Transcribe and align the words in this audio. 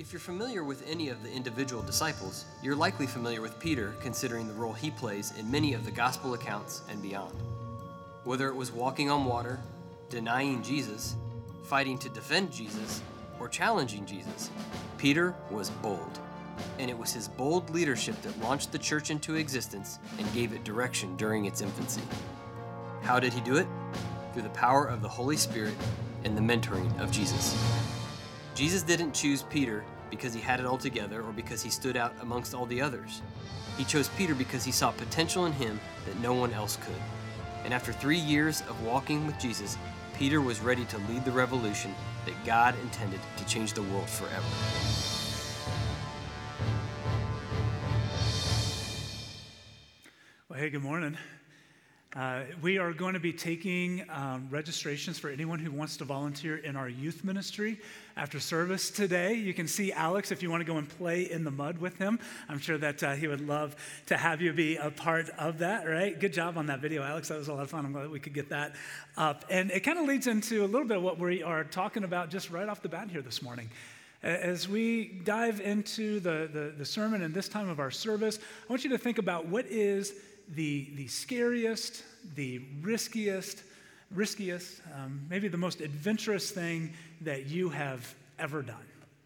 If 0.00 0.14
you're 0.14 0.20
familiar 0.20 0.64
with 0.64 0.82
any 0.88 1.10
of 1.10 1.22
the 1.22 1.30
individual 1.30 1.82
disciples, 1.82 2.46
you're 2.62 2.74
likely 2.74 3.06
familiar 3.06 3.42
with 3.42 3.60
Peter, 3.60 3.94
considering 4.00 4.48
the 4.48 4.54
role 4.54 4.72
he 4.72 4.90
plays 4.90 5.34
in 5.38 5.50
many 5.50 5.74
of 5.74 5.84
the 5.84 5.90
gospel 5.90 6.32
accounts 6.32 6.80
and 6.88 7.02
beyond. 7.02 7.34
Whether 8.24 8.48
it 8.48 8.56
was 8.56 8.72
walking 8.72 9.10
on 9.10 9.26
water, 9.26 9.60
denying 10.08 10.62
Jesus, 10.62 11.16
fighting 11.64 11.98
to 11.98 12.08
defend 12.08 12.50
Jesus, 12.50 13.02
or 13.38 13.46
challenging 13.46 14.06
Jesus, 14.06 14.48
Peter 14.96 15.34
was 15.50 15.68
bold. 15.68 16.18
And 16.78 16.88
it 16.88 16.96
was 16.96 17.12
his 17.12 17.28
bold 17.28 17.68
leadership 17.68 18.22
that 18.22 18.40
launched 18.40 18.72
the 18.72 18.78
church 18.78 19.10
into 19.10 19.34
existence 19.34 19.98
and 20.18 20.32
gave 20.32 20.54
it 20.54 20.64
direction 20.64 21.14
during 21.18 21.44
its 21.44 21.60
infancy. 21.60 22.02
How 23.02 23.20
did 23.20 23.34
he 23.34 23.42
do 23.42 23.56
it? 23.56 23.66
Through 24.32 24.44
the 24.44 24.48
power 24.48 24.86
of 24.86 25.02
the 25.02 25.08
Holy 25.08 25.36
Spirit 25.36 25.74
and 26.24 26.38
the 26.38 26.40
mentoring 26.40 26.98
of 26.98 27.10
Jesus. 27.10 27.54
Jesus 28.60 28.82
didn't 28.82 29.14
choose 29.14 29.42
Peter 29.44 29.82
because 30.10 30.34
he 30.34 30.40
had 30.42 30.60
it 30.60 30.66
all 30.66 30.76
together 30.76 31.22
or 31.22 31.32
because 31.32 31.62
he 31.62 31.70
stood 31.70 31.96
out 31.96 32.12
amongst 32.20 32.54
all 32.54 32.66
the 32.66 32.78
others. 32.78 33.22
He 33.78 33.84
chose 33.84 34.08
Peter 34.18 34.34
because 34.34 34.66
he 34.66 34.70
saw 34.70 34.90
potential 34.90 35.46
in 35.46 35.52
him 35.52 35.80
that 36.04 36.20
no 36.20 36.34
one 36.34 36.52
else 36.52 36.76
could. 36.76 37.00
And 37.64 37.72
after 37.72 37.90
three 37.90 38.18
years 38.18 38.60
of 38.68 38.78
walking 38.82 39.26
with 39.26 39.38
Jesus, 39.38 39.78
Peter 40.18 40.42
was 40.42 40.60
ready 40.60 40.84
to 40.84 40.98
lead 41.08 41.24
the 41.24 41.30
revolution 41.30 41.94
that 42.26 42.34
God 42.44 42.74
intended 42.82 43.20
to 43.38 43.46
change 43.46 43.72
the 43.72 43.82
world 43.84 44.10
forever. 44.10 44.44
Well, 50.50 50.58
hey, 50.58 50.68
good 50.68 50.82
morning. 50.82 51.16
Uh, 52.16 52.42
we 52.60 52.76
are 52.76 52.92
going 52.92 53.14
to 53.14 53.20
be 53.20 53.32
taking 53.32 54.04
um, 54.10 54.48
registrations 54.50 55.16
for 55.16 55.30
anyone 55.30 55.60
who 55.60 55.70
wants 55.70 55.96
to 55.96 56.04
volunteer 56.04 56.56
in 56.56 56.74
our 56.74 56.88
youth 56.88 57.22
ministry 57.22 57.78
after 58.16 58.40
service 58.40 58.90
today. 58.90 59.34
You 59.34 59.54
can 59.54 59.68
see 59.68 59.92
Alex 59.92 60.32
if 60.32 60.42
you 60.42 60.50
want 60.50 60.60
to 60.60 60.64
go 60.64 60.78
and 60.78 60.88
play 60.88 61.30
in 61.30 61.44
the 61.44 61.52
mud 61.52 61.78
with 61.78 61.96
him. 61.98 62.18
I'm 62.48 62.58
sure 62.58 62.76
that 62.78 63.00
uh, 63.04 63.14
he 63.14 63.28
would 63.28 63.46
love 63.46 63.76
to 64.06 64.16
have 64.16 64.42
you 64.42 64.52
be 64.52 64.74
a 64.74 64.90
part 64.90 65.28
of 65.38 65.58
that, 65.58 65.86
right? 65.86 66.18
Good 66.18 66.32
job 66.32 66.58
on 66.58 66.66
that 66.66 66.80
video, 66.80 67.04
Alex. 67.04 67.28
That 67.28 67.38
was 67.38 67.46
a 67.46 67.54
lot 67.54 67.62
of 67.62 67.70
fun. 67.70 67.86
I'm 67.86 67.92
glad 67.92 68.10
we 68.10 68.18
could 68.18 68.34
get 68.34 68.48
that 68.48 68.74
up. 69.16 69.44
And 69.48 69.70
it 69.70 69.80
kind 69.80 69.96
of 69.96 70.06
leads 70.06 70.26
into 70.26 70.64
a 70.64 70.66
little 70.66 70.88
bit 70.88 70.96
of 70.96 71.04
what 71.04 71.16
we 71.20 71.44
are 71.44 71.62
talking 71.62 72.02
about 72.02 72.28
just 72.28 72.50
right 72.50 72.68
off 72.68 72.82
the 72.82 72.88
bat 72.88 73.08
here 73.08 73.22
this 73.22 73.40
morning. 73.40 73.70
As 74.24 74.68
we 74.68 75.20
dive 75.22 75.60
into 75.60 76.18
the, 76.18 76.50
the, 76.52 76.74
the 76.76 76.84
sermon 76.84 77.22
and 77.22 77.32
this 77.32 77.48
time 77.48 77.68
of 77.68 77.78
our 77.78 77.92
service, 77.92 78.40
I 78.68 78.72
want 78.72 78.82
you 78.82 78.90
to 78.90 78.98
think 78.98 79.18
about 79.18 79.46
what 79.46 79.66
is 79.66 80.12
the, 80.54 80.88
the 80.96 81.06
scariest, 81.06 82.02
the 82.34 82.62
riskiest, 82.82 83.62
riskiest, 84.10 84.80
um, 84.94 85.20
maybe 85.28 85.48
the 85.48 85.56
most 85.56 85.80
adventurous 85.80 86.50
thing 86.50 86.92
that 87.22 87.46
you 87.46 87.68
have 87.68 88.14
ever 88.38 88.62
done? 88.62 88.76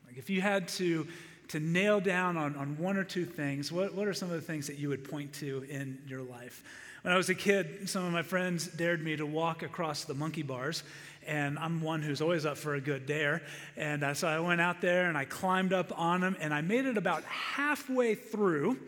Like 0.07 0.19
if 0.19 0.31
you 0.31 0.41
had 0.41 0.69
to, 0.69 1.07
to 1.49 1.61
nail 1.61 2.01
down 2.01 2.37
on, 2.37 2.57
on 2.57 2.79
one 2.79 2.97
or 2.97 3.05
two 3.05 3.25
things, 3.25 3.71
what, 3.71 3.95
what 3.95 4.09
are 4.09 4.15
some 4.15 4.31
of 4.31 4.37
the 4.37 4.47
things 4.47 4.67
that 4.67 4.79
you 4.79 4.89
would 4.89 5.09
point 5.09 5.33
to 5.35 5.65
in 5.69 5.99
your 6.07 6.23
life? 6.23 6.63
When 7.03 7.13
I 7.13 7.19
was 7.19 7.29
a 7.29 7.35
kid, 7.35 7.87
some 7.91 8.03
of 8.07 8.13
my 8.13 8.23
friends 8.23 8.67
dared 8.67 9.05
me 9.05 9.15
to 9.17 9.27
walk 9.27 9.63
across 9.63 10.05
the 10.05 10.15
monkey 10.15 10.43
bars, 10.43 10.83
and 11.27 11.59
I'm 11.59 11.83
one 11.83 12.01
who's 12.01 12.23
always 12.23 12.47
up 12.47 12.57
for 12.57 12.77
a 12.77 12.81
good 12.81 13.05
dare. 13.05 13.43
And 13.77 14.03
uh, 14.03 14.15
so 14.15 14.27
I 14.27 14.41
went 14.41 14.63
out 14.63 14.81
there 14.81 15.07
and 15.11 15.19
I 15.19 15.27
climbed 15.27 15.75
up 15.75 15.93
on 15.99 16.23
them, 16.23 16.35
and 16.41 16.55
I 16.55 16.63
made 16.63 16.87
it 16.87 16.97
about 16.97 17.23
halfway 17.25 18.15
through 18.15 18.79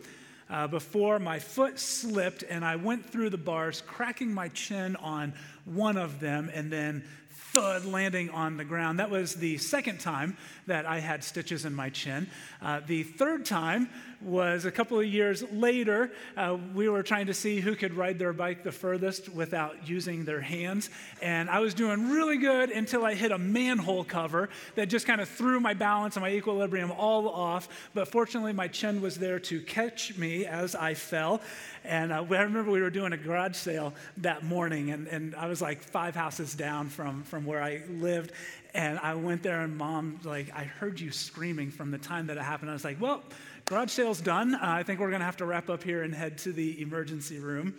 uh, 0.49 0.67
before 0.67 1.19
my 1.19 1.39
foot 1.39 1.79
slipped 1.79 2.43
and 2.43 2.63
I 2.63 2.75
went 2.75 3.09
through 3.09 3.29
the 3.29 3.37
bars, 3.37 3.81
cracking 3.85 4.33
my 4.33 4.49
chin 4.49 4.95
on 4.97 5.33
one 5.73 5.97
of 5.97 6.19
them 6.19 6.49
and 6.53 6.71
then 6.71 7.03
thud 7.51 7.85
landing 7.85 8.29
on 8.29 8.57
the 8.57 8.63
ground. 8.63 8.99
That 8.99 9.09
was 9.09 9.35
the 9.35 9.57
second 9.57 9.99
time 9.99 10.37
that 10.67 10.85
I 10.85 10.99
had 10.99 11.23
stitches 11.23 11.65
in 11.65 11.73
my 11.73 11.89
chin. 11.89 12.27
Uh, 12.61 12.81
the 12.85 13.03
third 13.03 13.45
time 13.45 13.89
was 14.21 14.65
a 14.65 14.71
couple 14.71 14.99
of 14.99 15.05
years 15.05 15.43
later. 15.51 16.11
Uh, 16.35 16.57
we 16.73 16.89
were 16.89 17.03
trying 17.03 17.27
to 17.27 17.33
see 17.33 17.59
who 17.59 17.75
could 17.75 17.93
ride 17.93 18.19
their 18.19 18.33
bike 18.33 18.63
the 18.63 18.71
furthest 18.71 19.29
without 19.29 19.87
using 19.87 20.25
their 20.25 20.41
hands. 20.41 20.89
And 21.21 21.49
I 21.49 21.59
was 21.59 21.73
doing 21.73 22.09
really 22.09 22.37
good 22.37 22.69
until 22.69 23.05
I 23.05 23.13
hit 23.13 23.31
a 23.31 23.37
manhole 23.37 24.03
cover 24.03 24.49
that 24.75 24.87
just 24.87 25.05
kind 25.05 25.21
of 25.21 25.29
threw 25.29 25.59
my 25.59 25.73
balance 25.73 26.15
and 26.15 26.23
my 26.23 26.31
equilibrium 26.31 26.91
all 26.91 27.29
off. 27.29 27.69
But 27.93 28.07
fortunately, 28.07 28.53
my 28.53 28.67
chin 28.67 29.01
was 29.01 29.15
there 29.17 29.39
to 29.41 29.61
catch 29.61 30.17
me 30.17 30.45
as 30.45 30.75
I 30.75 30.95
fell. 30.95 31.41
And 31.83 32.11
uh, 32.11 32.25
I 32.29 32.41
remember 32.41 32.71
we 32.71 32.81
were 32.81 32.89
doing 32.89 33.13
a 33.13 33.17
garage 33.17 33.55
sale 33.55 33.93
that 34.17 34.43
morning, 34.43 34.91
and, 34.91 35.07
and 35.07 35.35
I 35.35 35.47
was 35.47 35.56
like 35.61 35.81
five 35.81 36.15
houses 36.15 36.55
down 36.55 36.89
from, 36.89 37.23
from 37.23 37.45
where 37.45 37.61
I 37.61 37.81
lived. 37.89 38.31
And 38.73 38.99
I 38.99 39.15
went 39.15 39.43
there, 39.43 39.61
and 39.61 39.75
mom, 39.77 40.19
like, 40.23 40.51
I 40.53 40.63
heard 40.63 40.99
you 40.99 41.11
screaming 41.11 41.71
from 41.71 41.91
the 41.91 41.97
time 41.97 42.27
that 42.27 42.37
it 42.37 42.43
happened. 42.43 42.69
I 42.69 42.73
was 42.73 42.83
like, 42.83 43.01
well, 43.01 43.23
garage 43.65 43.91
sale's 43.91 44.21
done. 44.21 44.55
Uh, 44.55 44.59
I 44.61 44.83
think 44.83 44.99
we're 44.99 45.09
going 45.09 45.21
to 45.21 45.25
have 45.25 45.37
to 45.37 45.45
wrap 45.45 45.69
up 45.69 45.83
here 45.83 46.03
and 46.03 46.13
head 46.13 46.37
to 46.39 46.51
the 46.51 46.81
emergency 46.81 47.39
room. 47.39 47.75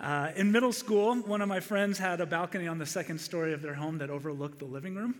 Uh, 0.00 0.32
in 0.34 0.50
middle 0.50 0.72
school, 0.72 1.14
one 1.16 1.42
of 1.42 1.48
my 1.48 1.60
friends 1.60 1.98
had 1.98 2.20
a 2.20 2.26
balcony 2.26 2.66
on 2.66 2.78
the 2.78 2.86
second 2.86 3.20
story 3.20 3.52
of 3.52 3.62
their 3.62 3.74
home 3.74 3.98
that 3.98 4.10
overlooked 4.10 4.58
the 4.58 4.64
living 4.64 4.94
room. 4.94 5.14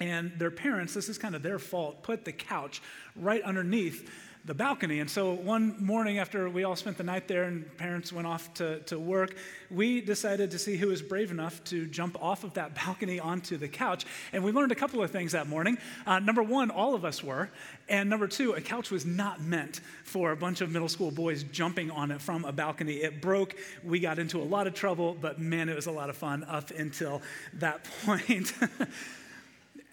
And 0.00 0.32
their 0.38 0.50
parents, 0.50 0.92
this 0.92 1.08
is 1.08 1.16
kind 1.16 1.34
of 1.34 1.42
their 1.42 1.58
fault, 1.58 2.02
put 2.02 2.24
the 2.24 2.32
couch 2.32 2.82
right 3.14 3.42
underneath 3.42 4.10
the 4.46 4.54
balcony. 4.54 5.00
And 5.00 5.10
so 5.10 5.32
one 5.32 5.74
morning 5.84 6.18
after 6.18 6.48
we 6.48 6.62
all 6.62 6.76
spent 6.76 6.96
the 6.96 7.02
night 7.02 7.26
there 7.26 7.44
and 7.44 7.76
parents 7.76 8.12
went 8.12 8.28
off 8.28 8.54
to, 8.54 8.78
to 8.80 8.96
work, 8.96 9.34
we 9.70 10.00
decided 10.00 10.52
to 10.52 10.58
see 10.58 10.76
who 10.76 10.86
was 10.86 11.02
brave 11.02 11.32
enough 11.32 11.62
to 11.64 11.86
jump 11.86 12.22
off 12.22 12.44
of 12.44 12.54
that 12.54 12.74
balcony 12.86 13.18
onto 13.18 13.56
the 13.56 13.66
couch. 13.66 14.06
And 14.32 14.44
we 14.44 14.52
learned 14.52 14.70
a 14.70 14.76
couple 14.76 15.02
of 15.02 15.10
things 15.10 15.32
that 15.32 15.48
morning. 15.48 15.78
Uh, 16.06 16.20
number 16.20 16.44
one, 16.44 16.70
all 16.70 16.94
of 16.94 17.04
us 17.04 17.24
were. 17.24 17.50
And 17.88 18.08
number 18.08 18.28
two, 18.28 18.52
a 18.52 18.60
couch 18.60 18.92
was 18.92 19.04
not 19.04 19.40
meant 19.42 19.80
for 20.04 20.30
a 20.30 20.36
bunch 20.36 20.60
of 20.60 20.70
middle 20.70 20.88
school 20.88 21.10
boys 21.10 21.42
jumping 21.42 21.90
on 21.90 22.12
it 22.12 22.20
from 22.20 22.44
a 22.44 22.52
balcony. 22.52 22.94
It 22.94 23.20
broke. 23.20 23.56
We 23.82 23.98
got 23.98 24.20
into 24.20 24.40
a 24.40 24.44
lot 24.44 24.68
of 24.68 24.74
trouble, 24.74 25.16
but 25.20 25.40
man, 25.40 25.68
it 25.68 25.74
was 25.74 25.86
a 25.86 25.92
lot 25.92 26.08
of 26.08 26.16
fun 26.16 26.44
up 26.44 26.70
until 26.70 27.20
that 27.54 27.84
point. 28.04 28.52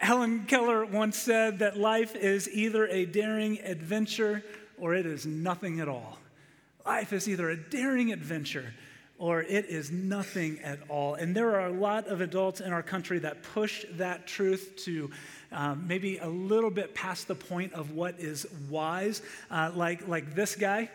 Helen 0.04 0.44
Keller 0.48 0.86
once 0.86 1.18
said 1.18 1.60
that 1.60 1.78
life 1.78 2.14
is 2.14 2.50
either 2.50 2.88
a 2.88 3.06
daring 3.06 3.60
adventure 3.62 4.44
or 4.78 4.94
it 4.94 5.06
is 5.06 5.26
nothing 5.26 5.80
at 5.80 5.88
all. 5.88 6.20
Life 6.86 7.14
is 7.14 7.30
either 7.30 7.50
a 7.50 7.56
daring 7.56 8.12
adventure 8.12 8.74
or 9.18 9.44
it 9.44 9.66
is 9.68 9.92
nothing 9.92 10.60
at 10.60 10.80
all. 10.90 11.14
And 11.14 11.34
there 11.34 11.56
are 11.56 11.68
a 11.68 11.72
lot 11.72 12.08
of 12.08 12.20
adults 12.20 12.60
in 12.60 12.74
our 12.74 12.84
country 12.84 13.20
that 13.20 13.44
push 13.44 13.86
that 13.92 14.28
truth 14.28 14.74
to 14.84 15.10
um, 15.54 15.88
maybe 15.88 16.18
a 16.18 16.28
little 16.28 16.72
bit 16.72 16.94
past 16.94 17.30
the 17.30 17.36
point 17.36 17.72
of 17.72 17.92
what 17.92 18.20
is 18.20 18.46
wise, 18.70 19.22
uh, 19.50 19.72
like, 19.74 20.06
like 20.10 20.36
this 20.36 20.58
guy 20.58 20.90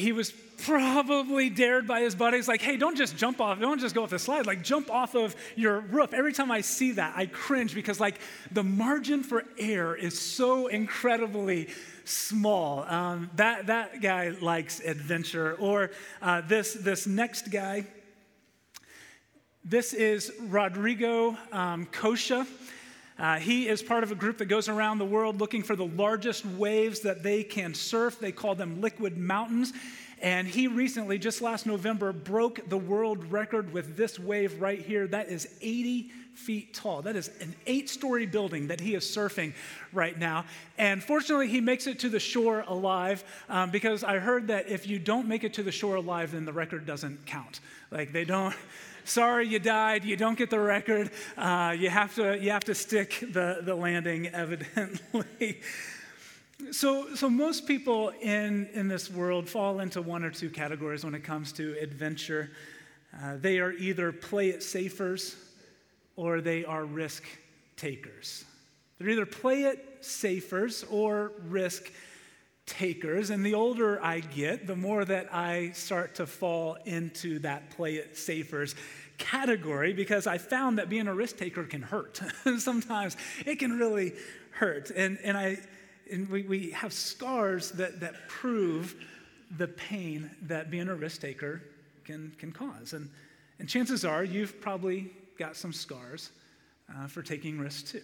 he 0.00 0.12
was 0.12 0.32
probably 0.64 1.48
dared 1.48 1.86
by 1.86 2.00
his 2.00 2.14
buddies, 2.14 2.48
like, 2.48 2.60
hey, 2.60 2.76
don't 2.76 2.96
just 2.96 3.16
jump 3.16 3.40
off, 3.40 3.60
don't 3.60 3.80
just 3.80 3.94
go 3.94 4.02
off 4.02 4.10
the 4.10 4.18
slide, 4.18 4.46
like, 4.46 4.62
jump 4.62 4.90
off 4.90 5.14
of 5.14 5.34
your 5.56 5.80
roof. 5.80 6.12
Every 6.12 6.32
time 6.32 6.50
I 6.50 6.60
see 6.60 6.92
that, 6.92 7.14
I 7.16 7.26
cringe 7.26 7.74
because, 7.74 8.00
like, 8.00 8.20
the 8.50 8.62
margin 8.62 9.22
for 9.22 9.44
error 9.58 9.96
is 9.96 10.18
so 10.18 10.66
incredibly 10.66 11.68
small. 12.04 12.84
Um, 12.84 13.30
that, 13.36 13.68
that 13.68 14.00
guy 14.02 14.30
likes 14.40 14.80
adventure. 14.80 15.54
Or 15.54 15.90
uh, 16.20 16.42
this, 16.42 16.74
this 16.74 17.06
next 17.06 17.50
guy, 17.50 17.86
this 19.64 19.92
is 19.92 20.32
Rodrigo 20.40 21.36
um, 21.52 21.86
Koxa. 21.86 22.46
Uh, 23.20 23.38
he 23.38 23.68
is 23.68 23.82
part 23.82 24.02
of 24.02 24.10
a 24.10 24.14
group 24.14 24.38
that 24.38 24.46
goes 24.46 24.66
around 24.66 24.96
the 24.96 25.04
world 25.04 25.40
looking 25.40 25.62
for 25.62 25.76
the 25.76 25.84
largest 25.84 26.46
waves 26.46 27.00
that 27.00 27.22
they 27.22 27.44
can 27.44 27.74
surf. 27.74 28.18
They 28.18 28.32
call 28.32 28.54
them 28.54 28.80
liquid 28.80 29.18
mountains. 29.18 29.74
And 30.22 30.48
he 30.48 30.68
recently, 30.68 31.18
just 31.18 31.42
last 31.42 31.66
November, 31.66 32.12
broke 32.12 32.66
the 32.68 32.78
world 32.78 33.30
record 33.30 33.74
with 33.74 33.94
this 33.96 34.18
wave 34.18 34.60
right 34.60 34.80
here. 34.80 35.06
That 35.06 35.28
is 35.28 35.48
80 35.60 36.10
feet 36.34 36.72
tall. 36.72 37.02
That 37.02 37.16
is 37.16 37.30
an 37.40 37.54
eight 37.66 37.90
story 37.90 38.24
building 38.24 38.68
that 38.68 38.80
he 38.80 38.94
is 38.94 39.04
surfing 39.04 39.52
right 39.92 40.18
now. 40.18 40.46
And 40.78 41.02
fortunately, 41.02 41.48
he 41.48 41.60
makes 41.60 41.86
it 41.86 41.98
to 42.00 42.08
the 42.08 42.20
shore 42.20 42.64
alive 42.66 43.22
um, 43.50 43.70
because 43.70 44.02
I 44.02 44.18
heard 44.18 44.46
that 44.48 44.68
if 44.68 44.86
you 44.86 44.98
don't 44.98 45.28
make 45.28 45.44
it 45.44 45.54
to 45.54 45.62
the 45.62 45.72
shore 45.72 45.96
alive, 45.96 46.32
then 46.32 46.46
the 46.46 46.52
record 46.52 46.86
doesn't 46.86 47.26
count. 47.26 47.60
Like 47.90 48.12
they 48.12 48.24
don't 48.24 48.54
sorry 49.10 49.48
you 49.48 49.58
died, 49.58 50.04
you 50.04 50.16
don't 50.16 50.38
get 50.38 50.50
the 50.50 50.60
record, 50.60 51.10
uh, 51.36 51.74
you, 51.76 51.90
have 51.90 52.14
to, 52.14 52.38
you 52.38 52.50
have 52.50 52.64
to 52.64 52.74
stick 52.74 53.18
the, 53.32 53.58
the 53.62 53.74
landing, 53.74 54.28
evidently. 54.28 55.60
so, 56.70 57.14
so 57.16 57.28
most 57.28 57.66
people 57.66 58.12
in, 58.20 58.68
in 58.72 58.86
this 58.86 59.10
world 59.10 59.48
fall 59.48 59.80
into 59.80 60.00
one 60.00 60.22
or 60.22 60.30
two 60.30 60.48
categories 60.48 61.04
when 61.04 61.14
it 61.14 61.24
comes 61.24 61.52
to 61.52 61.76
adventure. 61.80 62.50
Uh, 63.22 63.36
they 63.36 63.58
are 63.58 63.72
either 63.72 64.12
play 64.12 64.50
it 64.50 64.62
safers 64.62 65.34
or 66.14 66.40
they 66.40 66.64
are 66.64 66.84
risk 66.84 67.24
takers. 67.76 68.44
They're 68.98 69.10
either 69.10 69.26
play 69.26 69.64
it 69.64 69.98
safers 70.02 70.84
or 70.88 71.32
risk 71.48 71.90
takers. 72.70 73.30
And 73.30 73.44
the 73.44 73.54
older 73.54 74.02
I 74.02 74.20
get, 74.20 74.66
the 74.66 74.76
more 74.76 75.04
that 75.04 75.34
I 75.34 75.72
start 75.72 76.14
to 76.14 76.26
fall 76.26 76.78
into 76.86 77.40
that 77.40 77.70
play 77.70 77.96
it 77.96 78.16
safers 78.16 78.74
category 79.18 79.92
because 79.92 80.26
I 80.26 80.38
found 80.38 80.78
that 80.78 80.88
being 80.88 81.06
a 81.06 81.14
risk 81.14 81.36
taker 81.36 81.64
can 81.64 81.82
hurt. 81.82 82.20
Sometimes 82.58 83.16
it 83.44 83.58
can 83.58 83.78
really 83.78 84.14
hurt. 84.52 84.90
And, 84.90 85.18
and, 85.22 85.36
I, 85.36 85.58
and 86.10 86.28
we, 86.30 86.42
we 86.42 86.70
have 86.70 86.92
scars 86.92 87.72
that, 87.72 88.00
that 88.00 88.28
prove 88.28 88.94
the 89.58 89.68
pain 89.68 90.30
that 90.42 90.70
being 90.70 90.88
a 90.88 90.94
risk 90.94 91.20
taker 91.20 91.62
can, 92.04 92.32
can 92.38 92.52
cause. 92.52 92.92
And, 92.94 93.10
and 93.58 93.68
chances 93.68 94.04
are 94.04 94.24
you've 94.24 94.60
probably 94.60 95.10
got 95.38 95.56
some 95.56 95.72
scars 95.72 96.30
uh, 96.96 97.08
for 97.08 97.22
taking 97.22 97.58
risks 97.58 97.90
too. 97.90 98.02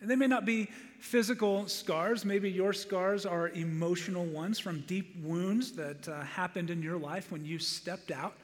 And 0.00 0.10
they 0.10 0.16
may 0.16 0.26
not 0.26 0.44
be 0.44 0.70
physical 1.00 1.66
scars. 1.66 2.24
Maybe 2.24 2.50
your 2.50 2.72
scars 2.72 3.26
are 3.26 3.48
emotional 3.50 4.24
ones 4.24 4.58
from 4.58 4.82
deep 4.82 5.16
wounds 5.22 5.72
that 5.72 6.08
uh, 6.08 6.22
happened 6.22 6.70
in 6.70 6.82
your 6.82 6.98
life 6.98 7.32
when 7.32 7.44
you 7.44 7.58
stepped 7.58 8.10
out 8.10 8.34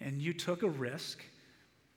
and 0.00 0.20
you 0.20 0.32
took 0.32 0.62
a 0.62 0.68
risk. 0.68 1.24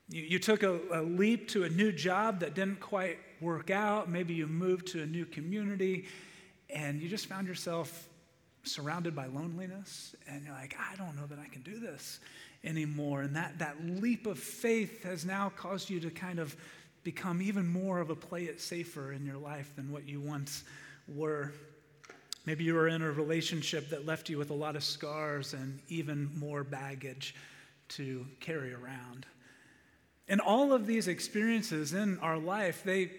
You, 0.09 0.23
you 0.23 0.39
took 0.39 0.63
a, 0.63 0.79
a 0.91 1.01
leap 1.01 1.49
to 1.49 1.63
a 1.63 1.69
new 1.69 1.91
job 1.91 2.39
that 2.41 2.53
didn't 2.53 2.79
quite 2.79 3.17
work 3.41 3.69
out. 3.69 4.09
Maybe 4.09 4.33
you 4.33 4.47
moved 4.47 4.87
to 4.87 5.01
a 5.01 5.05
new 5.05 5.25
community 5.25 6.05
and 6.69 7.01
you 7.01 7.09
just 7.09 7.27
found 7.27 7.47
yourself 7.47 8.09
surrounded 8.63 9.13
by 9.13 9.25
loneliness 9.25 10.15
and 10.29 10.45
you're 10.45 10.53
like, 10.53 10.75
I 10.79 10.95
don't 10.95 11.15
know 11.15 11.25
that 11.27 11.39
I 11.39 11.47
can 11.47 11.61
do 11.61 11.79
this 11.79 12.19
anymore. 12.63 13.21
And 13.21 13.35
that, 13.35 13.59
that 13.59 13.75
leap 13.85 14.25
of 14.25 14.39
faith 14.39 15.03
has 15.03 15.25
now 15.25 15.51
caused 15.55 15.89
you 15.89 15.99
to 15.99 16.09
kind 16.09 16.39
of 16.39 16.55
become 17.03 17.41
even 17.41 17.67
more 17.67 17.99
of 17.99 18.09
a 18.09 18.15
play 18.15 18.43
it 18.43 18.61
safer 18.61 19.11
in 19.11 19.25
your 19.25 19.37
life 19.37 19.75
than 19.75 19.91
what 19.91 20.07
you 20.07 20.19
once 20.19 20.63
were. 21.07 21.53
Maybe 22.45 22.63
you 22.63 22.73
were 22.73 22.87
in 22.87 23.01
a 23.01 23.11
relationship 23.11 23.89
that 23.89 24.05
left 24.05 24.29
you 24.29 24.37
with 24.37 24.49
a 24.49 24.55
lot 24.55 24.75
of 24.75 24.83
scars 24.83 25.53
and 25.53 25.79
even 25.87 26.29
more 26.37 26.63
baggage 26.63 27.35
to 27.89 28.25
carry 28.39 28.73
around. 28.73 29.25
And 30.27 30.39
all 30.39 30.73
of 30.73 30.87
these 30.87 31.07
experiences 31.07 31.93
in 31.93 32.17
our 32.19 32.37
life, 32.37 32.83
they, 32.83 33.11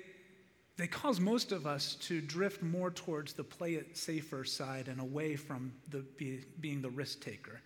they 0.76 0.86
cause 0.86 1.20
most 1.20 1.52
of 1.52 1.66
us 1.66 1.96
to 1.96 2.20
drift 2.20 2.62
more 2.62 2.90
towards 2.90 3.34
the 3.34 3.44
play 3.44 3.74
it 3.74 3.96
safer 3.96 4.44
side 4.44 4.88
and 4.88 5.00
away 5.00 5.36
from 5.36 5.72
the, 5.90 5.98
be, 6.16 6.44
being 6.60 6.80
the 6.82 6.90
risk 6.90 7.20
taker 7.20 7.60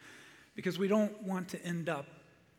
because 0.55 0.79
we 0.79 0.89
don't 0.89 1.23
want 1.23 1.49
to 1.49 1.65
end 1.65 1.89
up 1.89 2.07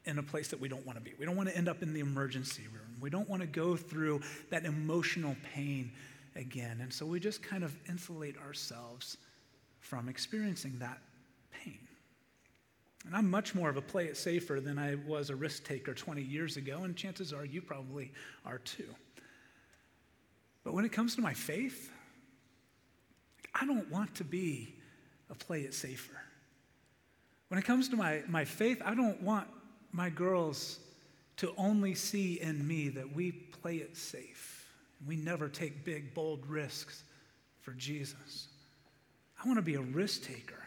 in 0.05 0.17
a 0.17 0.23
place 0.23 0.47
that 0.49 0.59
we 0.59 0.69
don't 0.69 0.85
want 0.85 0.97
to 0.97 1.03
be. 1.03 1.13
We 1.19 1.25
don't 1.25 1.35
want 1.35 1.49
to 1.49 1.57
end 1.57 1.67
up 1.67 1.83
in 1.83 1.93
the 1.93 1.99
emergency 1.99 2.63
room. 2.73 2.88
We 2.99 3.09
don't 3.09 3.29
want 3.29 3.41
to 3.41 3.47
go 3.47 3.75
through 3.75 4.21
that 4.49 4.65
emotional 4.65 5.35
pain 5.53 5.91
again. 6.35 6.79
And 6.81 6.91
so 6.91 7.05
we 7.05 7.19
just 7.19 7.41
kind 7.41 7.63
of 7.63 7.75
insulate 7.87 8.37
ourselves 8.37 9.17
from 9.79 10.09
experiencing 10.09 10.77
that 10.79 10.99
pain. 11.51 11.79
And 13.05 13.15
I'm 13.15 13.29
much 13.29 13.55
more 13.55 13.69
of 13.69 13.77
a 13.77 13.81
play 13.81 14.05
it 14.05 14.17
safer 14.17 14.59
than 14.59 14.77
I 14.77 14.95
was 15.07 15.29
a 15.29 15.35
risk 15.35 15.63
taker 15.63 15.93
20 15.93 16.21
years 16.21 16.57
ago, 16.57 16.83
and 16.83 16.95
chances 16.95 17.33
are 17.33 17.45
you 17.45 17.61
probably 17.61 18.11
are 18.45 18.59
too. 18.59 18.93
But 20.63 20.73
when 20.73 20.85
it 20.85 20.91
comes 20.91 21.15
to 21.15 21.21
my 21.21 21.33
faith, 21.33 21.89
I 23.55 23.65
don't 23.65 23.89
want 23.89 24.15
to 24.15 24.23
be 24.23 24.75
a 25.29 25.35
play 25.35 25.61
it 25.61 25.73
safer. 25.73 26.19
When 27.47 27.57
it 27.57 27.65
comes 27.65 27.89
to 27.89 27.95
my, 27.95 28.21
my 28.27 28.45
faith, 28.45 28.81
I 28.85 28.93
don't 28.93 29.21
want 29.21 29.47
my 29.91 30.09
girls 30.09 30.79
to 31.39 31.53
only 31.57 31.95
see 31.95 32.41
in 32.41 32.67
me 32.67 32.89
that 32.89 33.15
we 33.15 33.31
play 33.31 33.77
it 33.77 33.95
safe. 33.95 34.67
We 35.07 35.15
never 35.15 35.47
take 35.47 35.85
big, 35.85 36.13
bold 36.13 36.45
risks 36.45 37.03
for 37.61 37.71
Jesus. 37.71 38.49
I 39.41 39.47
want 39.47 39.57
to 39.57 39.63
be 39.63 39.75
a 39.75 39.81
risk 39.81 40.23
taker. 40.23 40.61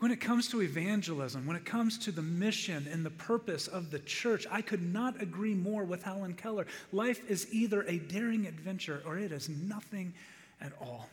When 0.00 0.10
it 0.10 0.20
comes 0.20 0.48
to 0.48 0.62
evangelism, 0.62 1.46
when 1.46 1.54
it 1.56 1.64
comes 1.64 1.96
to 1.98 2.10
the 2.10 2.22
mission 2.22 2.88
and 2.90 3.06
the 3.06 3.10
purpose 3.10 3.68
of 3.68 3.92
the 3.92 4.00
church, 4.00 4.48
I 4.50 4.62
could 4.62 4.82
not 4.82 5.22
agree 5.22 5.54
more 5.54 5.84
with 5.84 6.02
Helen 6.02 6.34
Keller. 6.34 6.66
Life 6.90 7.30
is 7.30 7.46
either 7.52 7.82
a 7.82 7.98
daring 7.98 8.46
adventure 8.46 9.00
or 9.06 9.16
it 9.16 9.30
is 9.30 9.48
nothing 9.48 10.12
at 10.60 10.72
all. 10.80 11.08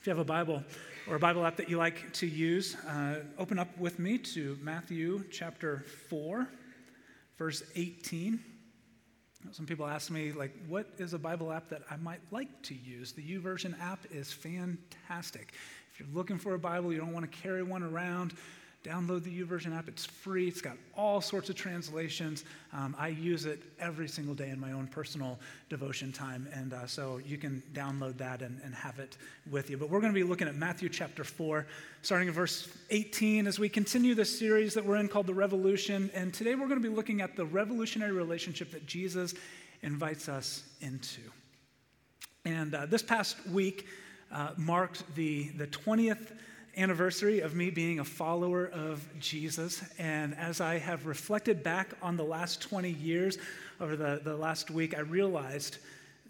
If 0.00 0.08
you 0.08 0.10
have 0.10 0.18
a 0.18 0.24
Bible 0.24 0.64
or 1.08 1.14
a 1.14 1.20
Bible 1.20 1.46
app 1.46 1.54
that 1.58 1.68
you 1.68 1.76
like 1.76 2.12
to 2.14 2.26
use, 2.26 2.74
uh, 2.88 3.20
open 3.38 3.60
up 3.60 3.78
with 3.78 4.00
me 4.00 4.18
to 4.18 4.58
Matthew 4.60 5.22
chapter 5.30 5.84
4, 6.08 6.48
verse 7.38 7.62
18. 7.74 8.40
Some 9.52 9.66
people 9.66 9.86
ask 9.86 10.10
me, 10.10 10.32
like, 10.32 10.52
what 10.66 10.88
is 10.98 11.12
a 11.14 11.18
Bible 11.18 11.52
app 11.52 11.68
that 11.68 11.82
I 11.90 11.96
might 11.96 12.20
like 12.32 12.62
to 12.64 12.74
use? 12.74 13.12
The 13.12 13.22
YouVersion 13.22 13.80
app 13.80 14.00
is 14.10 14.32
fantastic. 14.32 15.52
If 15.92 16.00
you're 16.00 16.08
looking 16.12 16.38
for 16.38 16.54
a 16.54 16.58
Bible, 16.58 16.92
you 16.92 16.98
don't 16.98 17.12
want 17.12 17.30
to 17.30 17.38
carry 17.38 17.62
one 17.62 17.82
around, 17.82 18.34
Download 18.86 19.24
the 19.24 19.42
YouVersion 19.42 19.76
app. 19.76 19.88
It's 19.88 20.06
free. 20.06 20.46
It's 20.46 20.60
got 20.60 20.76
all 20.96 21.20
sorts 21.20 21.50
of 21.50 21.56
translations. 21.56 22.44
Um, 22.72 22.94
I 22.96 23.08
use 23.08 23.44
it 23.44 23.60
every 23.80 24.06
single 24.06 24.34
day 24.34 24.50
in 24.50 24.60
my 24.60 24.70
own 24.70 24.86
personal 24.86 25.40
devotion 25.68 26.12
time. 26.12 26.48
And 26.54 26.72
uh, 26.72 26.86
so 26.86 27.18
you 27.26 27.36
can 27.36 27.64
download 27.72 28.16
that 28.18 28.42
and, 28.42 28.60
and 28.62 28.72
have 28.76 29.00
it 29.00 29.16
with 29.50 29.70
you. 29.70 29.76
But 29.76 29.90
we're 29.90 29.98
going 29.98 30.12
to 30.12 30.18
be 30.18 30.22
looking 30.22 30.46
at 30.46 30.54
Matthew 30.54 30.88
chapter 30.88 31.24
4, 31.24 31.66
starting 32.02 32.28
in 32.28 32.34
verse 32.34 32.68
18, 32.90 33.48
as 33.48 33.58
we 33.58 33.68
continue 33.68 34.14
this 34.14 34.38
series 34.38 34.74
that 34.74 34.86
we're 34.86 34.98
in 34.98 35.08
called 35.08 35.26
The 35.26 35.34
Revolution. 35.34 36.08
And 36.14 36.32
today 36.32 36.54
we're 36.54 36.68
going 36.68 36.80
to 36.80 36.88
be 36.88 36.94
looking 36.94 37.20
at 37.20 37.34
the 37.34 37.44
revolutionary 37.44 38.12
relationship 38.12 38.70
that 38.70 38.86
Jesus 38.86 39.34
invites 39.82 40.28
us 40.28 40.62
into. 40.80 41.22
And 42.44 42.72
uh, 42.72 42.86
this 42.86 43.02
past 43.02 43.48
week 43.48 43.88
uh, 44.30 44.50
marked 44.56 45.02
the, 45.16 45.48
the 45.56 45.66
20th 45.66 46.36
anniversary 46.76 47.40
of 47.40 47.54
me 47.54 47.70
being 47.70 48.00
a 48.00 48.04
follower 48.04 48.66
of 48.66 49.06
Jesus. 49.18 49.82
And 49.98 50.36
as 50.36 50.60
I 50.60 50.78
have 50.78 51.06
reflected 51.06 51.62
back 51.62 51.90
on 52.02 52.16
the 52.16 52.24
last 52.24 52.60
20 52.60 52.90
years, 52.90 53.38
over 53.80 53.96
the, 53.96 54.20
the 54.22 54.36
last 54.36 54.70
week, 54.70 54.96
I 54.96 55.00
realized 55.00 55.78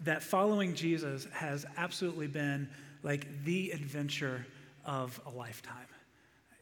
that 0.03 0.21
following 0.21 0.73
Jesus 0.73 1.27
has 1.33 1.65
absolutely 1.77 2.27
been 2.27 2.69
like 3.03 3.27
the 3.43 3.71
adventure 3.71 4.45
of 4.85 5.19
a 5.25 5.29
lifetime. 5.29 5.87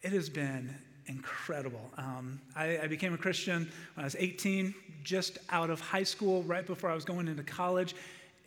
It 0.01 0.13
has 0.13 0.29
been 0.29 0.73
incredible. 1.07 1.91
Um, 1.97 2.39
I, 2.55 2.79
I, 2.79 2.87
became 2.87 3.13
a 3.13 3.17
Christian 3.17 3.69
when 3.93 4.03
I 4.03 4.05
was 4.05 4.15
18, 4.17 4.73
just 5.03 5.37
out 5.49 5.69
of 5.69 5.79
high 5.79 6.03
school, 6.03 6.43
right 6.43 6.65
before 6.65 6.89
I 6.89 6.95
was 6.95 7.05
going 7.05 7.27
into 7.27 7.43
college, 7.43 7.95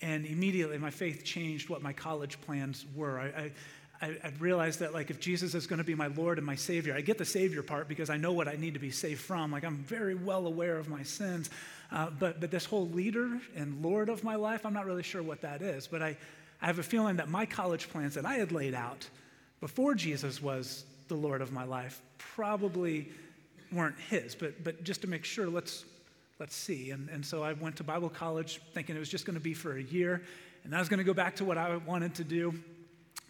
and 0.02 0.26
immediately 0.26 0.79
my 0.79 0.91
faith 0.91 1.25
changed 1.25 1.69
what 1.69 1.82
my 1.82 1.93
college 1.93 2.41
plans 2.41 2.84
were. 2.96 3.19
I, 3.20 3.26
I 3.26 3.52
I, 4.00 4.16
I 4.22 4.32
realized 4.38 4.80
that 4.80 4.94
like 4.94 5.10
if 5.10 5.18
Jesus 5.18 5.54
is 5.54 5.66
going 5.66 5.78
to 5.78 5.84
be 5.84 5.94
my 5.94 6.06
Lord 6.06 6.38
and 6.38 6.46
my 6.46 6.54
Savior, 6.54 6.94
I 6.94 7.00
get 7.00 7.18
the 7.18 7.24
Savior 7.24 7.62
part 7.62 7.88
because 7.88 8.10
I 8.10 8.16
know 8.16 8.32
what 8.32 8.46
I 8.46 8.54
need 8.54 8.74
to 8.74 8.80
be 8.80 8.90
saved 8.90 9.20
from. 9.20 9.50
Like 9.50 9.64
I'm 9.64 9.78
very 9.78 10.14
well 10.14 10.46
aware 10.46 10.76
of 10.76 10.88
my 10.88 11.02
sins, 11.02 11.50
uh, 11.90 12.10
but 12.18 12.40
but 12.40 12.50
this 12.50 12.64
whole 12.64 12.88
leader 12.88 13.40
and 13.56 13.82
Lord 13.82 14.08
of 14.08 14.22
my 14.22 14.36
life, 14.36 14.64
I'm 14.64 14.72
not 14.72 14.86
really 14.86 15.02
sure 15.02 15.22
what 15.22 15.40
that 15.40 15.62
is. 15.62 15.88
But 15.88 16.02
I, 16.02 16.16
I 16.62 16.66
have 16.66 16.78
a 16.78 16.82
feeling 16.82 17.17
that 17.17 17.28
my 17.28 17.44
college 17.44 17.88
plans 17.90 18.14
that 18.14 18.24
I 18.24 18.34
had 18.34 18.52
laid 18.52 18.74
out 18.74 19.08
before 19.60 19.94
Jesus 19.94 20.40
was 20.40 20.84
the 21.08 21.17
Lord 21.17 21.43
of 21.43 21.50
my 21.50 21.64
life 21.64 22.00
probably 22.19 23.10
weren't 23.72 23.98
His. 24.08 24.36
But 24.36 24.62
but 24.62 24.84
just 24.84 25.00
to 25.00 25.08
make 25.08 25.24
sure, 25.24 25.48
let's 25.48 25.84
let's 26.38 26.55
see. 26.55 26.93
And 26.93 27.08
and 27.08 27.26
so 27.26 27.43
I 27.43 27.55
went 27.55 27.74
to 27.76 27.84
Bible 27.84 28.10
college 28.10 28.60
thinking 28.74 28.94
it 28.94 29.00
was 29.00 29.10
just 29.10 29.26
going 29.26 29.34
to 29.34 29.43
be 29.43 29.55
for 29.55 29.76
a 29.76 29.82
year, 29.82 30.22
and 30.62 30.72
I 30.72 30.78
was 30.78 30.88
going 30.88 30.98
to 30.98 31.05
go 31.05 31.14
back 31.14 31.34
to 31.36 31.44
what 31.44 31.58
I 31.58 31.78
wanted 31.78 32.14
to 32.17 32.24
do. 32.24 32.55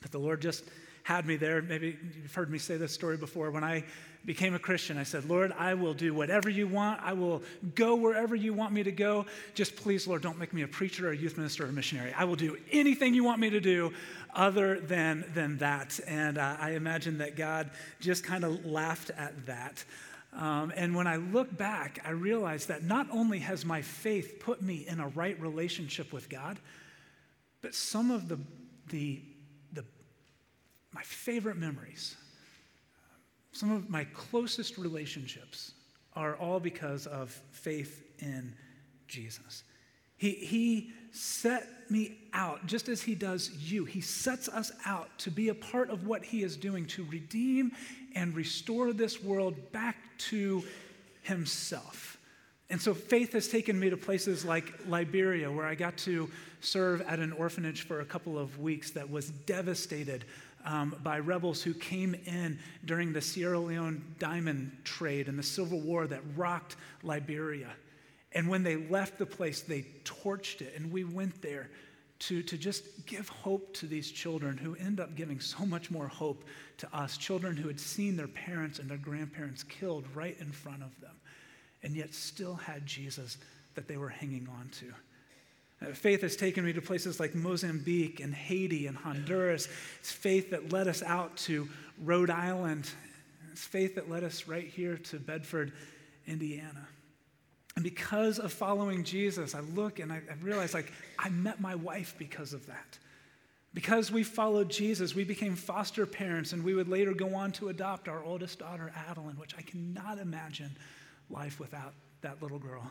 But 0.00 0.12
the 0.12 0.18
Lord 0.18 0.40
just 0.40 0.64
had 1.02 1.26
me 1.26 1.36
there. 1.36 1.62
Maybe 1.62 1.96
you've 2.22 2.34
heard 2.34 2.50
me 2.50 2.58
say 2.58 2.76
this 2.76 2.92
story 2.92 3.16
before. 3.16 3.50
When 3.50 3.64
I 3.64 3.84
became 4.26 4.54
a 4.54 4.58
Christian, 4.58 4.98
I 4.98 5.04
said, 5.04 5.24
Lord, 5.24 5.52
I 5.58 5.72
will 5.72 5.94
do 5.94 6.12
whatever 6.12 6.50
you 6.50 6.68
want. 6.68 7.00
I 7.02 7.14
will 7.14 7.42
go 7.74 7.94
wherever 7.94 8.36
you 8.36 8.52
want 8.52 8.74
me 8.74 8.82
to 8.82 8.92
go. 8.92 9.24
Just 9.54 9.74
please, 9.74 10.06
Lord, 10.06 10.20
don't 10.20 10.38
make 10.38 10.52
me 10.52 10.62
a 10.62 10.68
preacher 10.68 11.08
or 11.08 11.12
a 11.12 11.16
youth 11.16 11.38
minister 11.38 11.64
or 11.64 11.68
a 11.68 11.72
missionary. 11.72 12.12
I 12.12 12.24
will 12.24 12.36
do 12.36 12.58
anything 12.70 13.14
you 13.14 13.24
want 13.24 13.40
me 13.40 13.48
to 13.48 13.60
do 13.60 13.94
other 14.34 14.80
than, 14.80 15.24
than 15.32 15.56
that. 15.58 15.98
And 16.06 16.36
uh, 16.36 16.56
I 16.60 16.72
imagine 16.72 17.18
that 17.18 17.36
God 17.36 17.70
just 18.00 18.22
kind 18.22 18.44
of 18.44 18.66
laughed 18.66 19.10
at 19.16 19.46
that. 19.46 19.82
Um, 20.34 20.72
and 20.76 20.94
when 20.94 21.06
I 21.06 21.16
look 21.16 21.56
back, 21.56 22.00
I 22.04 22.10
realize 22.10 22.66
that 22.66 22.82
not 22.82 23.06
only 23.10 23.38
has 23.38 23.64
my 23.64 23.80
faith 23.80 24.40
put 24.40 24.60
me 24.60 24.84
in 24.86 25.00
a 25.00 25.08
right 25.08 25.40
relationship 25.40 26.12
with 26.12 26.28
God, 26.28 26.58
but 27.62 27.74
some 27.74 28.10
of 28.10 28.28
the, 28.28 28.38
the 28.90 29.22
my 30.92 31.02
favorite 31.02 31.56
memories, 31.56 32.16
some 33.52 33.70
of 33.70 33.90
my 33.90 34.04
closest 34.14 34.78
relationships 34.78 35.72
are 36.14 36.36
all 36.36 36.60
because 36.60 37.06
of 37.06 37.30
faith 37.52 38.04
in 38.18 38.54
Jesus. 39.06 39.64
He, 40.16 40.30
he 40.30 40.92
set 41.12 41.66
me 41.90 42.18
out, 42.32 42.66
just 42.66 42.88
as 42.88 43.00
He 43.00 43.14
does 43.14 43.50
you. 43.52 43.84
He 43.84 44.00
sets 44.00 44.48
us 44.48 44.72
out 44.84 45.16
to 45.20 45.30
be 45.30 45.48
a 45.48 45.54
part 45.54 45.90
of 45.90 46.06
what 46.06 46.24
He 46.24 46.42
is 46.42 46.56
doing 46.56 46.86
to 46.86 47.04
redeem 47.04 47.72
and 48.14 48.34
restore 48.34 48.92
this 48.92 49.22
world 49.22 49.72
back 49.72 49.96
to 50.18 50.64
Himself. 51.22 52.18
And 52.70 52.82
so 52.82 52.92
faith 52.92 53.32
has 53.32 53.48
taken 53.48 53.78
me 53.78 53.90
to 53.90 53.96
places 53.96 54.44
like 54.44 54.74
Liberia, 54.88 55.50
where 55.50 55.66
I 55.66 55.74
got 55.74 55.96
to 55.98 56.28
serve 56.60 57.00
at 57.02 57.20
an 57.20 57.32
orphanage 57.32 57.82
for 57.82 58.00
a 58.00 58.04
couple 58.04 58.38
of 58.38 58.58
weeks 58.58 58.90
that 58.90 59.08
was 59.08 59.30
devastated 59.30 60.24
um, 60.64 60.94
by 61.02 61.18
rebels 61.18 61.62
who 61.62 61.74
came 61.74 62.14
in 62.26 62.58
during 62.84 63.12
the 63.12 63.20
Sierra 63.20 63.58
Leone 63.58 64.14
diamond 64.18 64.76
trade 64.84 65.28
and 65.28 65.38
the 65.38 65.42
Civil 65.42 65.80
War 65.80 66.06
that 66.06 66.22
rocked 66.36 66.76
Liberia. 67.02 67.70
And 68.32 68.48
when 68.48 68.62
they 68.62 68.76
left 68.76 69.18
the 69.18 69.26
place, 69.26 69.62
they 69.62 69.86
torched 70.04 70.60
it. 70.60 70.74
And 70.76 70.92
we 70.92 71.04
went 71.04 71.40
there 71.40 71.70
to, 72.20 72.42
to 72.42 72.58
just 72.58 73.06
give 73.06 73.28
hope 73.28 73.72
to 73.74 73.86
these 73.86 74.10
children 74.10 74.56
who 74.56 74.74
end 74.76 75.00
up 75.00 75.14
giving 75.14 75.40
so 75.40 75.64
much 75.64 75.90
more 75.90 76.08
hope 76.08 76.44
to 76.78 76.96
us. 76.96 77.16
Children 77.16 77.56
who 77.56 77.68
had 77.68 77.78
seen 77.78 78.16
their 78.16 78.28
parents 78.28 78.78
and 78.78 78.90
their 78.90 78.98
grandparents 78.98 79.62
killed 79.62 80.04
right 80.14 80.36
in 80.40 80.50
front 80.50 80.82
of 80.82 81.00
them, 81.00 81.14
and 81.82 81.94
yet 81.94 82.12
still 82.12 82.54
had 82.54 82.84
Jesus 82.86 83.38
that 83.74 83.86
they 83.86 83.96
were 83.96 84.08
hanging 84.08 84.48
on 84.58 84.68
to. 84.80 84.86
Uh, 85.80 85.92
faith 85.92 86.22
has 86.22 86.36
taken 86.36 86.64
me 86.64 86.72
to 86.72 86.82
places 86.82 87.20
like 87.20 87.34
Mozambique 87.34 88.20
and 88.20 88.34
Haiti 88.34 88.86
and 88.86 88.96
Honduras. 88.96 89.68
It's 90.00 90.12
faith 90.12 90.50
that 90.50 90.72
led 90.72 90.88
us 90.88 91.02
out 91.02 91.36
to 91.38 91.68
Rhode 92.02 92.30
Island. 92.30 92.90
It's 93.52 93.64
faith 93.64 93.94
that 93.94 94.10
led 94.10 94.24
us 94.24 94.48
right 94.48 94.66
here 94.66 94.96
to 94.96 95.18
Bedford, 95.18 95.72
Indiana. 96.26 96.88
And 97.76 97.84
because 97.84 98.40
of 98.40 98.52
following 98.52 99.04
Jesus, 99.04 99.54
I 99.54 99.60
look 99.60 100.00
and 100.00 100.12
I, 100.12 100.16
I 100.16 100.34
realize 100.42 100.74
like 100.74 100.92
I 101.18 101.28
met 101.28 101.60
my 101.60 101.76
wife 101.76 102.16
because 102.18 102.52
of 102.52 102.66
that. 102.66 102.98
Because 103.74 104.10
we 104.10 104.24
followed 104.24 104.70
Jesus, 104.70 105.14
we 105.14 105.24
became 105.24 105.54
foster 105.54 106.06
parents, 106.06 106.52
and 106.52 106.64
we 106.64 106.74
would 106.74 106.88
later 106.88 107.12
go 107.12 107.34
on 107.34 107.52
to 107.52 107.68
adopt 107.68 108.08
our 108.08 108.24
oldest 108.24 108.58
daughter, 108.58 108.92
Adeline, 109.08 109.36
which 109.36 109.54
I 109.56 109.62
cannot 109.62 110.18
imagine 110.18 110.70
life 111.30 111.60
without 111.60 111.92
that 112.22 112.42
little 112.42 112.58
girl. 112.58 112.90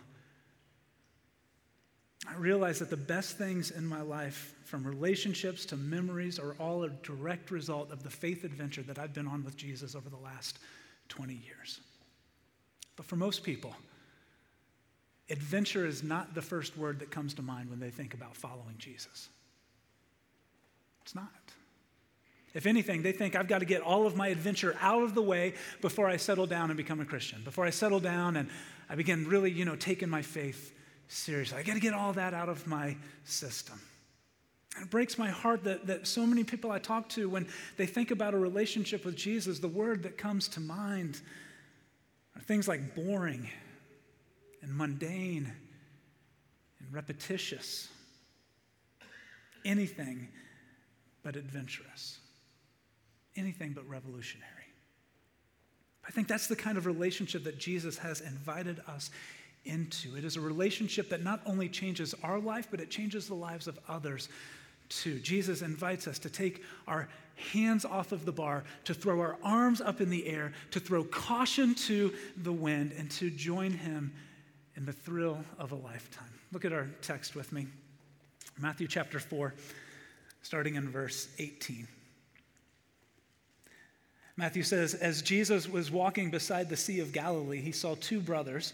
I 2.27 2.35
realize 2.35 2.79
that 2.79 2.89
the 2.89 2.97
best 2.97 3.37
things 3.37 3.71
in 3.71 3.85
my 3.85 4.01
life, 4.01 4.53
from 4.65 4.85
relationships 4.85 5.65
to 5.67 5.77
memories, 5.77 6.39
are 6.39 6.55
all 6.59 6.83
a 6.83 6.89
direct 6.89 7.51
result 7.51 7.91
of 7.91 8.03
the 8.03 8.09
faith 8.09 8.43
adventure 8.43 8.81
that 8.83 8.99
I've 8.99 9.13
been 9.13 9.27
on 9.27 9.43
with 9.45 9.55
Jesus 9.55 9.95
over 9.95 10.09
the 10.09 10.17
last 10.17 10.59
20 11.07 11.33
years. 11.33 11.79
But 12.97 13.05
for 13.05 13.15
most 13.15 13.43
people, 13.43 13.73
adventure 15.29 15.85
is 15.85 16.03
not 16.03 16.35
the 16.35 16.41
first 16.41 16.77
word 16.77 16.99
that 16.99 17.11
comes 17.11 17.33
to 17.35 17.41
mind 17.41 17.69
when 17.69 17.79
they 17.79 17.91
think 17.91 18.13
about 18.13 18.35
following 18.35 18.75
Jesus. 18.77 19.29
It's 21.03 21.15
not. 21.15 21.31
If 22.53 22.65
anything, 22.65 23.03
they 23.03 23.11
think 23.13 23.35
I've 23.35 23.47
got 23.47 23.59
to 23.59 23.65
get 23.65 23.81
all 23.81 24.05
of 24.05 24.17
my 24.17 24.27
adventure 24.29 24.75
out 24.81 25.03
of 25.03 25.13
the 25.13 25.21
way 25.21 25.53
before 25.79 26.07
I 26.07 26.17
settle 26.17 26.47
down 26.47 26.71
and 26.71 26.77
become 26.77 26.99
a 26.99 27.05
Christian, 27.05 27.41
before 27.43 27.65
I 27.65 27.69
settle 27.69 27.99
down 27.99 28.35
and 28.35 28.49
I 28.89 28.95
begin 28.95 29.27
really, 29.27 29.51
you 29.51 29.63
know, 29.63 29.75
taking 29.75 30.09
my 30.09 30.21
faith 30.21 30.73
seriously. 31.07 31.57
I 31.57 31.63
got 31.63 31.73
to 31.73 31.79
get 31.79 31.93
all 31.93 32.13
that 32.13 32.33
out 32.33 32.49
of 32.49 32.65
my 32.67 32.95
system. 33.23 33.79
And 34.75 34.85
it 34.85 34.91
breaks 34.91 35.17
my 35.17 35.29
heart 35.29 35.63
that, 35.63 35.87
that 35.87 36.07
so 36.07 36.25
many 36.25 36.43
people 36.43 36.71
I 36.71 36.79
talk 36.79 37.09
to, 37.09 37.29
when 37.29 37.47
they 37.77 37.85
think 37.85 38.11
about 38.11 38.33
a 38.33 38.37
relationship 38.37 39.05
with 39.05 39.15
Jesus, 39.15 39.59
the 39.59 39.67
word 39.67 40.03
that 40.03 40.17
comes 40.17 40.47
to 40.49 40.59
mind 40.59 41.19
are 42.35 42.41
things 42.41 42.67
like 42.67 42.95
boring 42.95 43.49
and 44.61 44.75
mundane 44.75 45.51
and 46.79 46.93
repetitious. 46.93 47.89
Anything 49.65 50.27
but 51.23 51.35
adventurous. 51.35 52.19
Anything 53.35 53.73
but 53.73 53.87
revolutionary. 53.89 54.51
I 56.07 56.11
think 56.11 56.27
that's 56.27 56.47
the 56.47 56.55
kind 56.55 56.77
of 56.77 56.85
relationship 56.85 57.43
that 57.43 57.57
Jesus 57.57 57.97
has 57.97 58.21
invited 58.21 58.79
us 58.87 59.09
into. 59.67 60.15
It 60.15 60.23
is 60.23 60.35
a 60.35 60.41
relationship 60.41 61.09
that 61.09 61.23
not 61.23 61.41
only 61.45 61.69
changes 61.69 62.15
our 62.23 62.39
life, 62.39 62.67
but 62.71 62.79
it 62.79 62.89
changes 62.89 63.27
the 63.27 63.35
lives 63.35 63.67
of 63.67 63.77
others 63.87 64.29
too. 64.89 65.19
Jesus 65.19 65.61
invites 65.61 66.07
us 66.07 66.19
to 66.19 66.29
take 66.29 66.63
our 66.87 67.07
hands 67.51 67.85
off 67.85 68.11
of 68.11 68.25
the 68.25 68.31
bar, 68.31 68.63
to 68.85 68.93
throw 68.93 69.19
our 69.19 69.37
arms 69.43 69.81
up 69.81 70.01
in 70.01 70.09
the 70.09 70.27
air, 70.27 70.53
to 70.71 70.79
throw 70.79 71.03
caution 71.03 71.75
to 71.75 72.13
the 72.37 72.51
wind, 72.51 72.93
and 72.97 73.11
to 73.11 73.29
join 73.29 73.71
him 73.71 74.13
in 74.75 74.85
the 74.85 74.93
thrill 74.93 75.43
of 75.59 75.71
a 75.71 75.75
lifetime. 75.75 76.29
Look 76.51 76.65
at 76.65 76.73
our 76.73 76.87
text 77.01 77.35
with 77.35 77.51
me 77.51 77.67
Matthew 78.59 78.87
chapter 78.87 79.19
4, 79.19 79.53
starting 80.41 80.75
in 80.75 80.89
verse 80.89 81.27
18. 81.37 81.87
Matthew 84.35 84.63
says, 84.63 84.93
As 84.95 85.21
Jesus 85.21 85.67
was 85.67 85.91
walking 85.91 86.31
beside 86.31 86.69
the 86.69 86.77
Sea 86.77 86.99
of 86.99 87.11
Galilee, 87.11 87.61
he 87.61 87.71
saw 87.71 87.95
two 87.99 88.19
brothers 88.19 88.73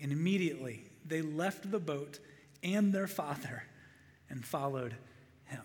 And 0.00 0.12
immediately 0.12 0.84
they 1.06 1.22
left 1.22 1.70
the 1.70 1.78
boat 1.78 2.18
and 2.62 2.92
their 2.92 3.06
father 3.06 3.62
and 4.30 4.44
followed 4.44 4.94
him. 5.46 5.62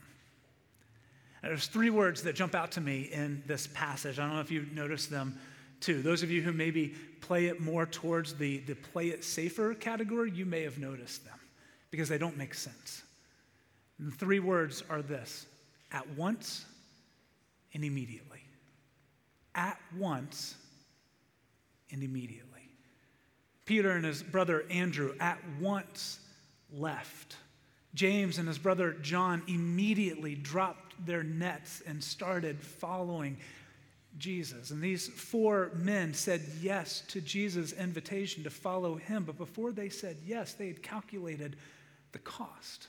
There's 1.41 1.67
three 1.67 1.89
words 1.89 2.23
that 2.23 2.35
jump 2.35 2.53
out 2.53 2.71
to 2.73 2.81
me 2.81 3.09
in 3.11 3.43
this 3.47 3.67
passage. 3.67 4.19
I 4.19 4.25
don't 4.25 4.35
know 4.35 4.41
if 4.41 4.51
you've 4.51 4.73
noticed 4.73 5.09
them 5.09 5.39
too. 5.79 6.01
Those 6.01 6.23
of 6.23 6.29
you 6.29 6.41
who 6.41 6.51
maybe 6.51 6.93
play 7.21 7.47
it 7.47 7.61
more 7.61 7.85
towards 7.85 8.35
the, 8.35 8.57
the 8.59 8.75
play 8.75 9.07
it 9.07 9.23
safer 9.23 9.73
category, 9.73 10.31
you 10.31 10.45
may 10.45 10.63
have 10.63 10.77
noticed 10.77 11.25
them 11.25 11.39
because 11.91 12.09
they 12.09 12.17
don't 12.17 12.37
make 12.37 12.53
sense. 12.53 13.03
And 13.97 14.11
the 14.11 14.15
three 14.15 14.39
words 14.39 14.83
are 14.89 15.01
this 15.01 15.45
at 15.91 16.07
once 16.11 16.65
and 17.73 17.83
immediately. 17.83 18.43
At 19.55 19.79
once 19.97 20.55
and 21.91 22.03
immediately. 22.03 22.48
Peter 23.69 23.91
and 23.91 24.03
his 24.03 24.23
brother 24.23 24.65
Andrew 24.71 25.13
at 25.19 25.37
once 25.59 26.17
left. 26.73 27.35
James 27.93 28.39
and 28.39 28.47
his 28.47 28.57
brother 28.57 28.93
John 28.93 29.43
immediately 29.47 30.33
dropped 30.33 30.95
their 31.05 31.21
nets 31.21 31.83
and 31.85 32.03
started 32.03 32.59
following 32.59 33.37
Jesus. 34.17 34.71
And 34.71 34.81
these 34.81 35.07
four 35.07 35.69
men 35.75 36.15
said 36.15 36.41
yes 36.59 37.03
to 37.09 37.21
Jesus' 37.21 37.73
invitation 37.73 38.43
to 38.43 38.49
follow 38.49 38.95
him. 38.95 39.23
But 39.23 39.37
before 39.37 39.71
they 39.71 39.89
said 39.89 40.17
yes, 40.25 40.53
they 40.53 40.65
had 40.65 40.81
calculated 40.81 41.55
the 42.11 42.19
cost. 42.19 42.87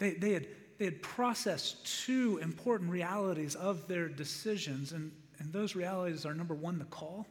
They, 0.00 0.10
they, 0.14 0.32
had, 0.32 0.48
they 0.78 0.86
had 0.86 1.02
processed 1.02 2.04
two 2.04 2.40
important 2.42 2.90
realities 2.90 3.54
of 3.54 3.86
their 3.86 4.08
decisions. 4.08 4.90
And, 4.90 5.12
and 5.38 5.52
those 5.52 5.76
realities 5.76 6.26
are 6.26 6.34
number 6.34 6.54
one, 6.56 6.80
the 6.80 6.84
call, 6.86 7.28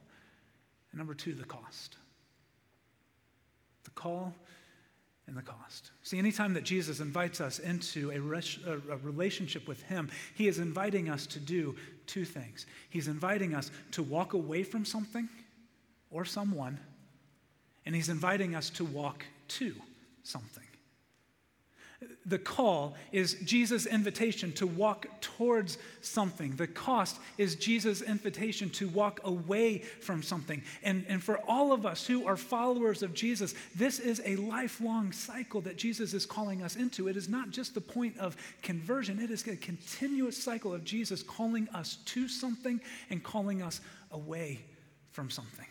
and 0.93 0.97
number 0.97 1.13
two, 1.13 1.33
the 1.33 1.43
cost 1.43 1.97
the 3.87 3.91
call 3.91 4.33
and 5.27 5.35
the 5.35 5.41
cost. 5.41 5.91
See, 6.03 6.17
anytime 6.17 6.53
that 6.53 6.63
Jesus 6.63 6.99
invites 6.99 7.39
us 7.39 7.59
into 7.59 8.11
a, 8.11 8.19
res- 8.19 8.59
a, 8.65 8.97
relationship 8.97 9.67
with 9.67 9.81
Him, 9.83 10.09
He 10.35 10.47
is 10.47 10.59
inviting 10.59 11.09
us 11.09 11.25
to 11.27 11.39
do 11.39 11.75
two 12.05 12.25
things. 12.25 12.65
He's 12.89 13.07
inviting 13.07 13.53
us 13.55 13.71
to 13.91 14.03
walk 14.03 14.33
away 14.33 14.63
from 14.63 14.85
something 14.85 15.29
or 16.11 16.25
someone, 16.25 16.79
and 17.85 17.95
He's 17.95 18.09
inviting 18.09 18.55
us 18.55 18.69
to 18.71 18.85
walk 18.85 19.25
to 19.49 19.73
something. 20.23 20.66
The 22.27 22.37
call 22.37 22.95
is 23.13 23.35
Jesus' 23.45 23.85
invitation 23.85 24.51
to 24.53 24.67
walk 24.67 25.07
towards 25.21 25.77
something. 26.01 26.57
The 26.57 26.67
cost 26.67 27.19
is 27.37 27.55
Jesus' 27.55 28.01
invitation 28.01 28.69
to 28.71 28.89
walk 28.89 29.21
away 29.23 29.79
from 30.01 30.21
something. 30.21 30.61
And, 30.83 31.05
and 31.07 31.23
for 31.23 31.39
all 31.47 31.71
of 31.71 31.85
us 31.85 32.05
who 32.05 32.27
are 32.27 32.35
followers 32.35 33.01
of 33.01 33.13
Jesus, 33.13 33.55
this 33.75 33.99
is 33.99 34.21
a 34.25 34.35
lifelong 34.35 35.13
cycle 35.13 35.61
that 35.61 35.77
Jesus 35.77 36.13
is 36.13 36.25
calling 36.25 36.61
us 36.61 36.75
into. 36.75 37.07
It 37.07 37.15
is 37.15 37.29
not 37.29 37.51
just 37.51 37.73
the 37.73 37.81
point 37.81 38.17
of 38.17 38.35
conversion, 38.61 39.19
it 39.19 39.31
is 39.31 39.47
a 39.47 39.55
continuous 39.55 40.35
cycle 40.35 40.73
of 40.73 40.83
Jesus 40.83 41.23
calling 41.23 41.69
us 41.69 41.95
to 42.05 42.27
something 42.27 42.81
and 43.09 43.23
calling 43.23 43.61
us 43.61 43.79
away 44.11 44.59
from 45.11 45.29
something. 45.29 45.65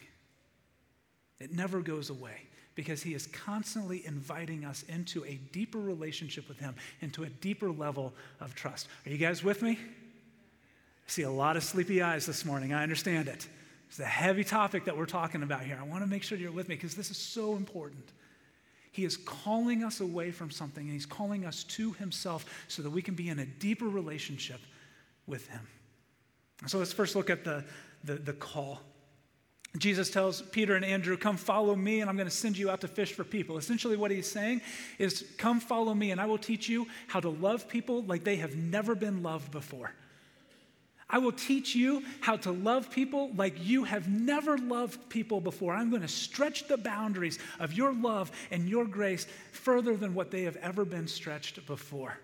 It 1.39 1.53
never 1.53 1.83
goes 1.83 2.09
away 2.09 2.47
because 2.77 3.03
he 3.03 3.15
is 3.15 3.27
constantly 3.27 4.07
inviting 4.07 4.65
us 4.65 4.85
into 4.85 5.25
a 5.25 5.41
deeper 5.51 5.79
relationship 5.79 6.47
with 6.49 6.61
him, 6.61 6.77
into 7.01 7.25
a 7.25 7.29
deeper 7.29 7.73
level 7.73 8.13
of 8.39 8.55
trust. 8.55 8.87
Are 9.05 9.11
you 9.11 9.19
guys 9.19 9.43
with 9.43 9.63
me? 9.63 9.79
I 9.81 11.09
see 11.11 11.23
a 11.23 11.31
lot 11.31 11.57
of 11.57 11.65
sleepy 11.65 12.03
eyes 12.03 12.27
this 12.27 12.45
morning. 12.45 12.73
I 12.73 12.83
understand 12.83 13.27
it. 13.27 13.49
It's 13.89 13.99
a 13.99 14.05
heavy 14.05 14.45
topic 14.45 14.85
that 14.85 14.97
we're 14.97 15.07
talking 15.07 15.43
about 15.43 15.63
here. 15.63 15.79
I 15.81 15.85
want 15.85 16.05
to 16.05 16.11
make 16.11 16.23
sure 16.23 16.37
you're 16.37 16.53
with 16.53 16.69
me 16.69 16.75
because 16.75 16.95
this 16.95 17.11
is 17.11 17.17
so 17.17 17.57
important. 17.57 18.05
He 18.93 19.05
is 19.05 19.17
calling 19.17 19.83
us 19.83 20.01
away 20.01 20.31
from 20.31 20.51
something 20.51 20.83
and 20.85 20.93
he's 20.93 21.07
calling 21.07 21.45
us 21.45 21.65
to 21.65 21.93
himself 21.93 22.45
so 22.69 22.83
that 22.83 22.91
we 22.91 23.03
can 23.03 23.15
be 23.15 23.29
in 23.29 23.39
a 23.39 23.47
deeper 23.47 23.89
relationship 23.89 24.61
with 25.27 25.47
him. 25.49 25.67
So 26.67 26.79
let's 26.79 26.93
first 26.93 27.15
look 27.17 27.31
at 27.31 27.45
the, 27.45 27.65
the, 28.05 28.15
the 28.15 28.33
call. 28.33 28.81
Jesus 29.79 30.11
tells 30.11 30.43
Peter 30.43 30.77
and 30.77 30.85
Andrew, 30.85 31.17
Come 31.17 31.37
follow 31.37 31.75
me, 31.75 32.01
and 32.01 32.09
I'm 32.09 32.17
going 32.17 32.29
to 32.29 32.35
send 32.35 32.57
you 32.57 32.71
out 32.71 32.81
to 32.83 32.89
fish 32.89 33.13
for 33.13 33.25
people. 33.25 33.59
Essentially, 33.59 33.97
what 33.97 34.11
he's 34.11 34.31
saying 34.31 34.61
is, 34.99 35.25
Come 35.39 35.61
follow 35.61 35.95
me, 35.95 36.11
and 36.13 36.21
I 36.21 36.27
will 36.27 36.39
teach 36.39 36.69
you 36.69 36.87
how 37.09 37.21
to 37.21 37.29
love 37.29 37.69
people 37.69 38.03
like 38.03 38.25
they 38.25 38.37
have 38.37 38.57
never 38.57 38.95
been 38.95 39.23
loved 39.23 39.51
before. 39.51 39.93
I 41.09 41.19
will 41.19 41.33
teach 41.33 41.75
you 41.75 42.03
how 42.21 42.37
to 42.39 42.51
love 42.51 42.91
people 42.91 43.31
like 43.37 43.55
you 43.65 43.85
have 43.85 44.09
never 44.09 44.59
loved 44.59 45.09
people 45.09 45.41
before. 45.41 45.73
I'm 45.73 45.91
going 45.91 46.03
to 46.03 46.09
stretch 46.09 46.67
the 46.67 46.77
boundaries 46.77 47.39
of 47.61 47.73
your 47.73 47.93
love 47.93 48.33
and 48.51 48.69
your 48.69 48.85
grace 48.85 49.27
further 49.53 49.97
than 49.97 50.15
what 50.15 50.33
they 50.33 50.43
have 50.43 50.57
ever 50.57 50.85
been 50.85 51.07
stretched 51.07 51.65
before. 51.67 52.19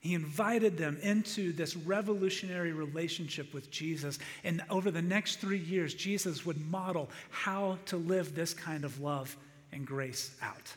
He 0.00 0.14
invited 0.14 0.76
them 0.78 0.96
into 1.02 1.52
this 1.52 1.76
revolutionary 1.76 2.72
relationship 2.72 3.52
with 3.52 3.70
Jesus. 3.70 4.18
And 4.44 4.62
over 4.70 4.90
the 4.90 5.02
next 5.02 5.40
three 5.40 5.58
years, 5.58 5.92
Jesus 5.92 6.46
would 6.46 6.60
model 6.70 7.10
how 7.30 7.78
to 7.86 7.96
live 7.96 8.34
this 8.34 8.54
kind 8.54 8.84
of 8.84 9.00
love 9.00 9.36
and 9.72 9.86
grace 9.86 10.36
out. 10.40 10.72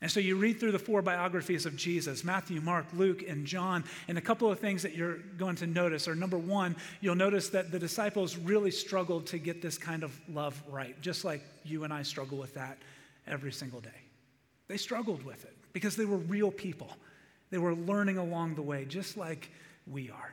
And 0.00 0.10
so 0.10 0.20
you 0.20 0.36
read 0.36 0.60
through 0.60 0.72
the 0.72 0.78
four 0.78 1.02
biographies 1.02 1.66
of 1.66 1.74
Jesus 1.74 2.22
Matthew, 2.22 2.60
Mark, 2.60 2.86
Luke, 2.92 3.22
and 3.26 3.46
John. 3.46 3.82
And 4.06 4.16
a 4.16 4.20
couple 4.20 4.50
of 4.50 4.60
things 4.60 4.82
that 4.82 4.94
you're 4.94 5.16
going 5.38 5.56
to 5.56 5.66
notice 5.66 6.06
are 6.06 6.14
number 6.14 6.38
one, 6.38 6.76
you'll 7.00 7.16
notice 7.16 7.48
that 7.50 7.72
the 7.72 7.78
disciples 7.78 8.36
really 8.36 8.70
struggled 8.70 9.26
to 9.28 9.38
get 9.38 9.60
this 9.60 9.76
kind 9.78 10.04
of 10.04 10.18
love 10.28 10.62
right, 10.68 11.00
just 11.00 11.24
like 11.24 11.42
you 11.64 11.84
and 11.84 11.92
I 11.92 12.02
struggle 12.02 12.38
with 12.38 12.54
that 12.54 12.78
every 13.26 13.52
single 13.52 13.80
day. 13.80 13.90
They 14.68 14.76
struggled 14.76 15.24
with 15.24 15.44
it 15.44 15.56
because 15.72 15.96
they 15.96 16.04
were 16.04 16.18
real 16.18 16.52
people. 16.52 16.90
They 17.50 17.58
were 17.58 17.74
learning 17.74 18.18
along 18.18 18.54
the 18.54 18.62
way, 18.62 18.84
just 18.84 19.16
like 19.16 19.50
we 19.86 20.10
are. 20.10 20.32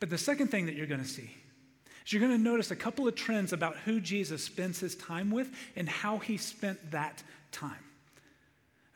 But 0.00 0.10
the 0.10 0.18
second 0.18 0.48
thing 0.48 0.66
that 0.66 0.74
you're 0.74 0.86
going 0.86 1.02
to 1.02 1.08
see 1.08 1.30
is 2.04 2.12
you're 2.12 2.20
going 2.20 2.36
to 2.36 2.42
notice 2.42 2.70
a 2.70 2.76
couple 2.76 3.08
of 3.08 3.14
trends 3.14 3.52
about 3.52 3.76
who 3.78 4.00
Jesus 4.00 4.42
spends 4.44 4.80
his 4.80 4.94
time 4.94 5.30
with 5.30 5.50
and 5.76 5.88
how 5.88 6.18
he 6.18 6.36
spent 6.36 6.90
that 6.92 7.22
time. 7.52 7.72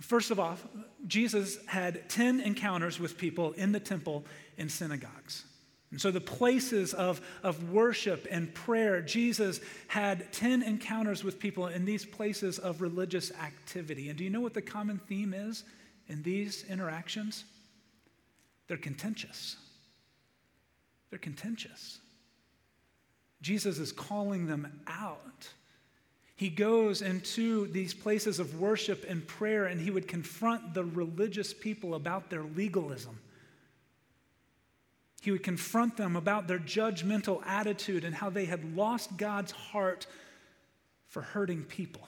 First 0.01 0.31
of 0.31 0.39
all, 0.39 0.57
Jesus 1.07 1.59
had 1.67 2.09
10 2.09 2.41
encounters 2.41 3.01
with 3.01 3.19
people 3.19 3.53
in 3.53 3.73
the 3.73 3.81
temple 3.81 4.25
and 4.57 4.71
synagogues. 4.71 5.45
And 5.91 6.01
so, 6.01 6.11
the 6.11 6.21
places 6.21 6.93
of, 6.93 7.21
of 7.43 7.73
worship 7.73 8.27
and 8.31 8.53
prayer, 8.53 9.01
Jesus 9.01 9.61
had 9.87 10.33
10 10.35 10.63
encounters 10.63 11.25
with 11.25 11.41
people 11.41 11.67
in 11.67 11.87
these 11.87 12.05
places 12.05 12.59
of 12.59 12.83
religious 12.83 13.33
activity. 13.33 14.11
And 14.11 14.19
do 14.19 14.23
you 14.23 14.31
know 14.31 14.43
what 14.43 14.53
the 14.53 14.63
common 14.63 14.99
theme 14.99 15.33
is 15.33 15.65
in 16.09 16.23
these 16.23 16.65
interactions? 16.69 17.45
They're 18.67 18.77
contentious. 18.77 19.57
They're 21.11 21.19
contentious. 21.19 21.99
Jesus 23.41 23.79
is 23.79 23.93
calling 23.93 24.47
them 24.47 24.83
out. 24.87 25.49
He 26.37 26.51
goes 26.51 27.03
into 27.03 27.67
these 27.69 27.95
places 27.95 28.39
of 28.39 28.61
worship 28.61 29.05
and 29.09 29.27
prayer 29.27 29.67
and 29.67 29.81
he 29.81 29.91
would 29.91 30.07
confront 30.07 30.75
the 30.75 30.85
religious 30.85 31.53
people 31.53 31.95
about 31.95 32.31
their 32.31 32.43
legalism. 32.43 33.19
He 35.21 35.33
would 35.33 35.43
confront 35.43 35.97
them 35.97 36.15
about 36.15 36.47
their 36.47 36.61
judgmental 36.61 37.45
attitude 37.45 38.05
and 38.05 38.15
how 38.15 38.31
they 38.31 38.45
had 38.45 38.77
lost 38.77 39.17
God's 39.17 39.51
heart 39.51 40.07
for 41.09 41.23
hurting 41.23 41.65
people. 41.65 42.07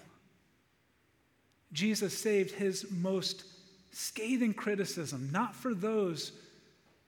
Jesus 1.72 2.16
saved 2.16 2.52
his 2.52 2.86
most 2.90 3.44
scathing 3.92 4.54
criticism, 4.54 5.28
not 5.32 5.54
for 5.54 5.74
those 5.74 6.32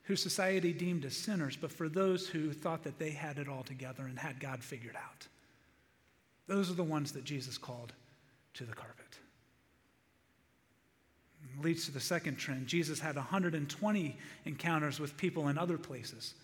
who 0.04 0.16
society 0.16 0.72
deemed 0.72 1.04
as 1.04 1.16
sinners, 1.16 1.56
but 1.56 1.70
for 1.70 1.88
those 1.88 2.26
who 2.26 2.52
thought 2.52 2.82
that 2.84 2.98
they 2.98 3.10
had 3.10 3.38
it 3.38 3.48
all 3.48 3.62
together 3.62 4.04
and 4.04 4.18
had 4.18 4.40
God 4.40 4.62
figured 4.62 4.96
out. 4.96 5.26
Those 6.46 6.70
are 6.70 6.74
the 6.74 6.82
ones 6.82 7.12
that 7.12 7.24
Jesus 7.24 7.56
called 7.56 7.92
to 8.54 8.64
the 8.64 8.74
carpet. 8.74 8.98
It 11.56 11.64
leads 11.64 11.86
to 11.86 11.92
the 11.92 12.00
second 12.00 12.36
trend. 12.36 12.66
Jesus 12.66 12.98
had 12.98 13.16
120 13.16 14.16
encounters 14.44 14.98
with 14.98 15.16
people 15.16 15.48
in 15.48 15.58
other 15.58 15.78
places. 15.78 16.34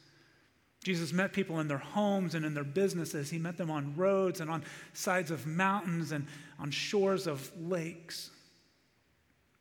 Jesus 0.85 1.13
met 1.13 1.33
people 1.33 1.59
in 1.59 1.67
their 1.67 1.79
homes 1.79 2.35
and 2.35 2.45
in 2.45 2.55
their 2.55 2.65
businesses. 2.65 3.31
He 3.31 3.39
met 3.39 3.57
them 3.57 3.71
on 3.71 3.97
roads 3.97 4.41
and 4.41 4.49
on 4.49 4.63
sides 4.93 5.31
of 5.31 5.47
mountains 5.47 6.13
and 6.13 6.27
on 6.61 6.71
shores 6.71 7.27
of 7.27 7.51
lakes. 7.61 8.31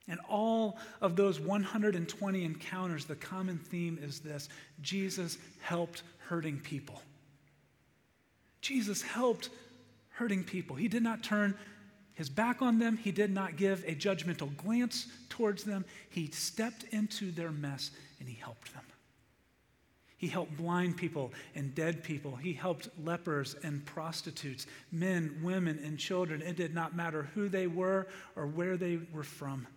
And 0.07 0.19
all 0.29 0.77
of 1.01 1.15
those 1.15 1.39
120 1.39 2.43
encounters, 2.43 3.05
the 3.05 3.15
common 3.15 3.57
theme 3.57 3.99
is 4.01 4.19
this 4.19 4.49
Jesus 4.81 5.37
helped 5.61 6.03
hurting 6.27 6.59
people. 6.59 7.01
Jesus 8.61 9.01
helped 9.01 9.49
hurting 10.09 10.43
people. 10.43 10.75
He 10.75 10.87
did 10.87 11.03
not 11.03 11.23
turn 11.23 11.55
his 12.13 12.29
back 12.29 12.63
on 12.63 12.79
them, 12.79 12.97
he 12.97 13.11
did 13.11 13.31
not 13.31 13.57
give 13.57 13.83
a 13.85 13.93
judgmental 13.93 14.55
glance 14.57 15.05
towards 15.29 15.63
them. 15.63 15.85
He 16.09 16.31
stepped 16.31 16.83
into 16.91 17.31
their 17.31 17.51
mess 17.51 17.91
and 18.19 18.27
he 18.27 18.33
helped 18.33 18.73
them. 18.73 18.81
He 20.17 20.25
helped 20.25 20.57
blind 20.57 20.97
people 20.97 21.31
and 21.53 21.75
dead 21.75 22.03
people. 22.03 22.35
He 22.35 22.53
helped 22.53 22.89
lepers 23.03 23.55
and 23.61 23.85
prostitutes, 23.85 24.65
men, 24.91 25.41
women, 25.43 25.79
and 25.83 25.99
children. 25.99 26.41
It 26.41 26.57
did 26.57 26.73
not 26.73 26.95
matter 26.95 27.29
who 27.35 27.49
they 27.49 27.67
were 27.67 28.07
or 28.35 28.47
where 28.47 28.77
they 28.77 28.99
were 29.13 29.21
from. 29.21 29.67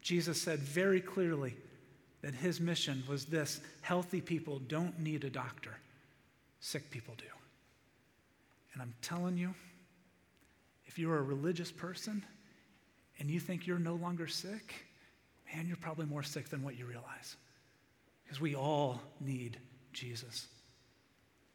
Jesus 0.00 0.40
said 0.40 0.60
very 0.60 1.00
clearly 1.00 1.56
that 2.22 2.34
his 2.34 2.60
mission 2.60 3.02
was 3.08 3.26
this 3.26 3.60
healthy 3.80 4.20
people 4.20 4.58
don't 4.60 4.98
need 4.98 5.24
a 5.24 5.30
doctor, 5.30 5.76
sick 6.60 6.90
people 6.90 7.14
do. 7.16 7.24
And 8.72 8.82
I'm 8.82 8.94
telling 9.02 9.36
you, 9.36 9.54
if 10.86 10.98
you're 10.98 11.18
a 11.18 11.22
religious 11.22 11.70
person 11.70 12.24
and 13.18 13.30
you 13.30 13.40
think 13.40 13.66
you're 13.66 13.78
no 13.78 13.94
longer 13.94 14.26
sick, 14.26 14.86
man, 15.52 15.66
you're 15.66 15.76
probably 15.76 16.06
more 16.06 16.22
sick 16.22 16.48
than 16.48 16.62
what 16.62 16.78
you 16.78 16.86
realize. 16.86 17.36
Because 18.24 18.40
we 18.40 18.54
all 18.54 19.00
need 19.20 19.58
Jesus, 19.92 20.46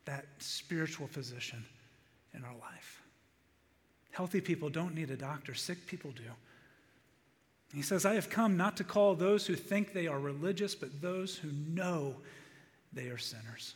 that 0.05 0.25
spiritual 0.39 1.07
physician 1.07 1.63
in 2.33 2.43
our 2.43 2.55
life. 2.55 3.01
Healthy 4.11 4.41
people 4.41 4.69
don't 4.69 4.93
need 4.93 5.11
a 5.11 5.15
doctor, 5.17 5.53
sick 5.53 5.87
people 5.87 6.11
do. 6.11 6.23
He 7.73 7.81
says, 7.81 8.05
I 8.05 8.13
have 8.13 8.29
come 8.29 8.55
not 8.55 8.77
to 8.77 8.83
call 8.83 9.15
those 9.15 9.47
who 9.47 9.55
think 9.55 9.93
they 9.93 10.07
are 10.07 10.19
religious, 10.19 10.75
but 10.75 11.01
those 11.01 11.35
who 11.35 11.49
know 11.51 12.15
they 12.93 13.07
are 13.07 13.17
sinners. 13.17 13.73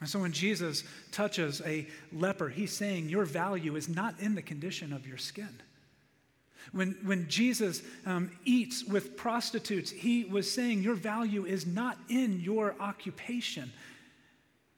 And 0.00 0.08
so 0.08 0.18
when 0.18 0.32
Jesus 0.32 0.84
touches 1.10 1.62
a 1.64 1.86
leper, 2.12 2.48
he's 2.48 2.72
saying, 2.72 3.08
Your 3.08 3.24
value 3.24 3.76
is 3.76 3.88
not 3.88 4.18
in 4.20 4.34
the 4.34 4.42
condition 4.42 4.92
of 4.92 5.06
your 5.06 5.16
skin. 5.16 5.60
When, 6.72 6.96
when 7.02 7.28
Jesus 7.28 7.82
um, 8.04 8.30
eats 8.44 8.84
with 8.84 9.16
prostitutes, 9.16 9.90
he 9.90 10.24
was 10.24 10.50
saying, 10.50 10.82
Your 10.82 10.94
value 10.94 11.46
is 11.46 11.66
not 11.66 11.98
in 12.08 12.40
your 12.40 12.74
occupation. 12.78 13.72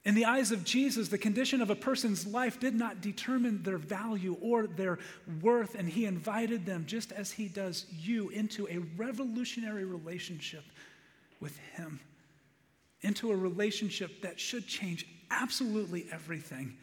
In 0.04 0.14
the 0.14 0.26
eyes 0.26 0.52
of 0.52 0.64
Jesus, 0.64 1.08
the 1.08 1.16
condition 1.16 1.62
of 1.62 1.70
a 1.70 1.74
person's 1.74 2.26
life 2.26 2.60
did 2.60 2.74
not 2.74 3.00
determine 3.00 3.62
their 3.62 3.78
value 3.78 4.36
or 4.42 4.66
their 4.66 4.98
worth, 5.40 5.74
and 5.74 5.88
he 5.88 6.04
invited 6.04 6.66
them, 6.66 6.84
just 6.86 7.10
as 7.10 7.32
he 7.32 7.48
does 7.48 7.86
you, 7.90 8.28
into 8.28 8.68
a 8.68 8.78
revolutionary 8.98 9.86
relationship 9.86 10.64
with 11.40 11.56
him, 11.74 12.00
into 13.00 13.32
a 13.32 13.36
relationship 13.36 14.20
that 14.20 14.38
should 14.38 14.66
change 14.66 15.06
absolutely 15.30 16.06
everything, 16.12 16.76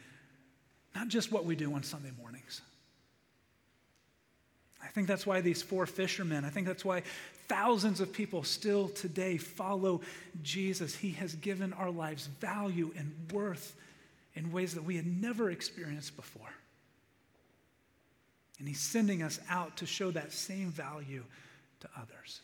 not 0.94 1.06
just 1.06 1.30
what 1.30 1.44
we 1.44 1.54
do 1.54 1.72
on 1.74 1.84
Sunday 1.84 2.10
mornings. 2.20 2.60
I 4.82 4.88
think 4.88 5.06
that's 5.06 5.24
why 5.24 5.40
these 5.40 5.62
four 5.62 5.86
fishermen, 5.86 6.44
I 6.44 6.50
think 6.50 6.66
that's 6.66 6.84
why 6.84 7.04
thousands 7.52 8.00
of 8.00 8.14
people 8.14 8.42
still 8.42 8.88
today 8.88 9.36
follow 9.36 10.00
Jesus. 10.42 10.94
He 10.94 11.10
has 11.10 11.34
given 11.34 11.74
our 11.74 11.90
lives 11.90 12.26
value 12.40 12.90
and 12.96 13.14
worth 13.30 13.76
in 14.34 14.52
ways 14.52 14.72
that 14.72 14.84
we 14.84 14.96
had 14.96 15.06
never 15.06 15.50
experienced 15.50 16.16
before. 16.16 16.48
And 18.58 18.66
He's 18.66 18.80
sending 18.80 19.22
us 19.22 19.38
out 19.50 19.76
to 19.76 19.86
show 19.86 20.10
that 20.12 20.32
same 20.32 20.70
value 20.70 21.24
to 21.80 21.88
others, 21.94 22.40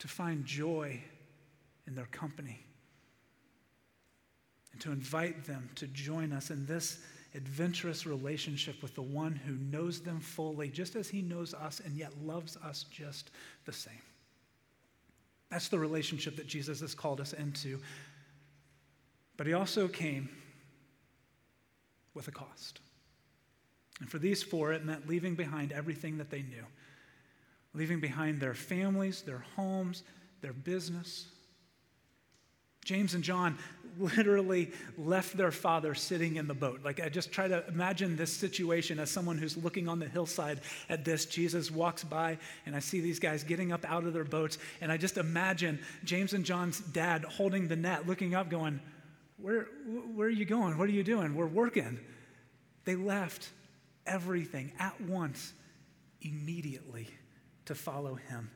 to 0.00 0.08
find 0.08 0.44
joy 0.44 1.00
in 1.86 1.94
their 1.94 2.06
company, 2.06 2.58
and 4.72 4.80
to 4.80 4.90
invite 4.90 5.44
them 5.44 5.70
to 5.76 5.86
join 5.86 6.32
us 6.32 6.50
in 6.50 6.66
this 6.66 6.98
adventurous 7.36 8.06
relationship 8.06 8.82
with 8.82 8.94
the 8.94 9.02
one 9.02 9.34
who 9.34 9.54
knows 9.54 10.00
them 10.00 10.20
fully, 10.20 10.68
just 10.68 10.96
as 10.96 11.08
he 11.08 11.22
knows 11.22 11.54
us 11.54 11.80
and 11.84 11.96
yet 11.96 12.12
loves 12.24 12.56
us 12.56 12.84
just 12.90 13.30
the 13.64 13.72
same. 13.72 13.94
That's 15.50 15.68
the 15.68 15.78
relationship 15.78 16.36
that 16.36 16.46
Jesus 16.46 16.80
has 16.80 16.94
called 16.94 17.20
us 17.20 17.32
into. 17.32 17.80
But 19.36 19.46
he 19.46 19.52
also 19.52 19.86
came 19.86 20.28
with 22.14 22.26
a 22.26 22.32
cost. 22.32 22.80
And 24.00 24.10
for 24.10 24.18
these 24.18 24.42
four, 24.42 24.72
it 24.72 24.84
meant 24.84 25.08
leaving 25.08 25.34
behind 25.34 25.72
everything 25.72 26.18
that 26.18 26.30
they 26.30 26.42
knew, 26.42 26.64
leaving 27.74 28.00
behind 28.00 28.40
their 28.40 28.54
families, 28.54 29.22
their 29.22 29.44
homes, 29.54 30.02
their 30.40 30.52
business, 30.52 31.26
James 32.86 33.14
and 33.14 33.24
John 33.24 33.58
literally 33.98 34.70
left 34.96 35.36
their 35.36 35.50
father 35.50 35.94
sitting 35.94 36.36
in 36.36 36.46
the 36.46 36.54
boat. 36.54 36.80
Like, 36.84 37.00
I 37.00 37.08
just 37.08 37.32
try 37.32 37.48
to 37.48 37.66
imagine 37.68 38.16
this 38.16 38.32
situation 38.32 38.98
as 38.98 39.10
someone 39.10 39.38
who's 39.38 39.56
looking 39.56 39.88
on 39.88 39.98
the 39.98 40.08
hillside 40.08 40.60
at 40.88 41.04
this. 41.04 41.26
Jesus 41.26 41.70
walks 41.70 42.04
by, 42.04 42.38
and 42.64 42.74
I 42.76 42.78
see 42.78 43.00
these 43.00 43.18
guys 43.18 43.44
getting 43.44 43.72
up 43.72 43.84
out 43.84 44.04
of 44.04 44.12
their 44.12 44.24
boats, 44.24 44.58
and 44.80 44.90
I 44.90 44.96
just 44.96 45.18
imagine 45.18 45.78
James 46.04 46.32
and 46.32 46.44
John's 46.44 46.80
dad 46.80 47.24
holding 47.24 47.68
the 47.68 47.76
net, 47.76 48.06
looking 48.06 48.34
up, 48.34 48.48
going, 48.50 48.80
Where, 49.38 49.68
where 50.14 50.28
are 50.28 50.30
you 50.30 50.44
going? 50.44 50.78
What 50.78 50.88
are 50.88 50.92
you 50.92 51.04
doing? 51.04 51.34
We're 51.34 51.46
working. 51.46 51.98
They 52.84 52.96
left 52.96 53.48
everything 54.06 54.72
at 54.78 55.00
once, 55.00 55.52
immediately, 56.22 57.08
to 57.66 57.74
follow 57.74 58.14
him. 58.14 58.50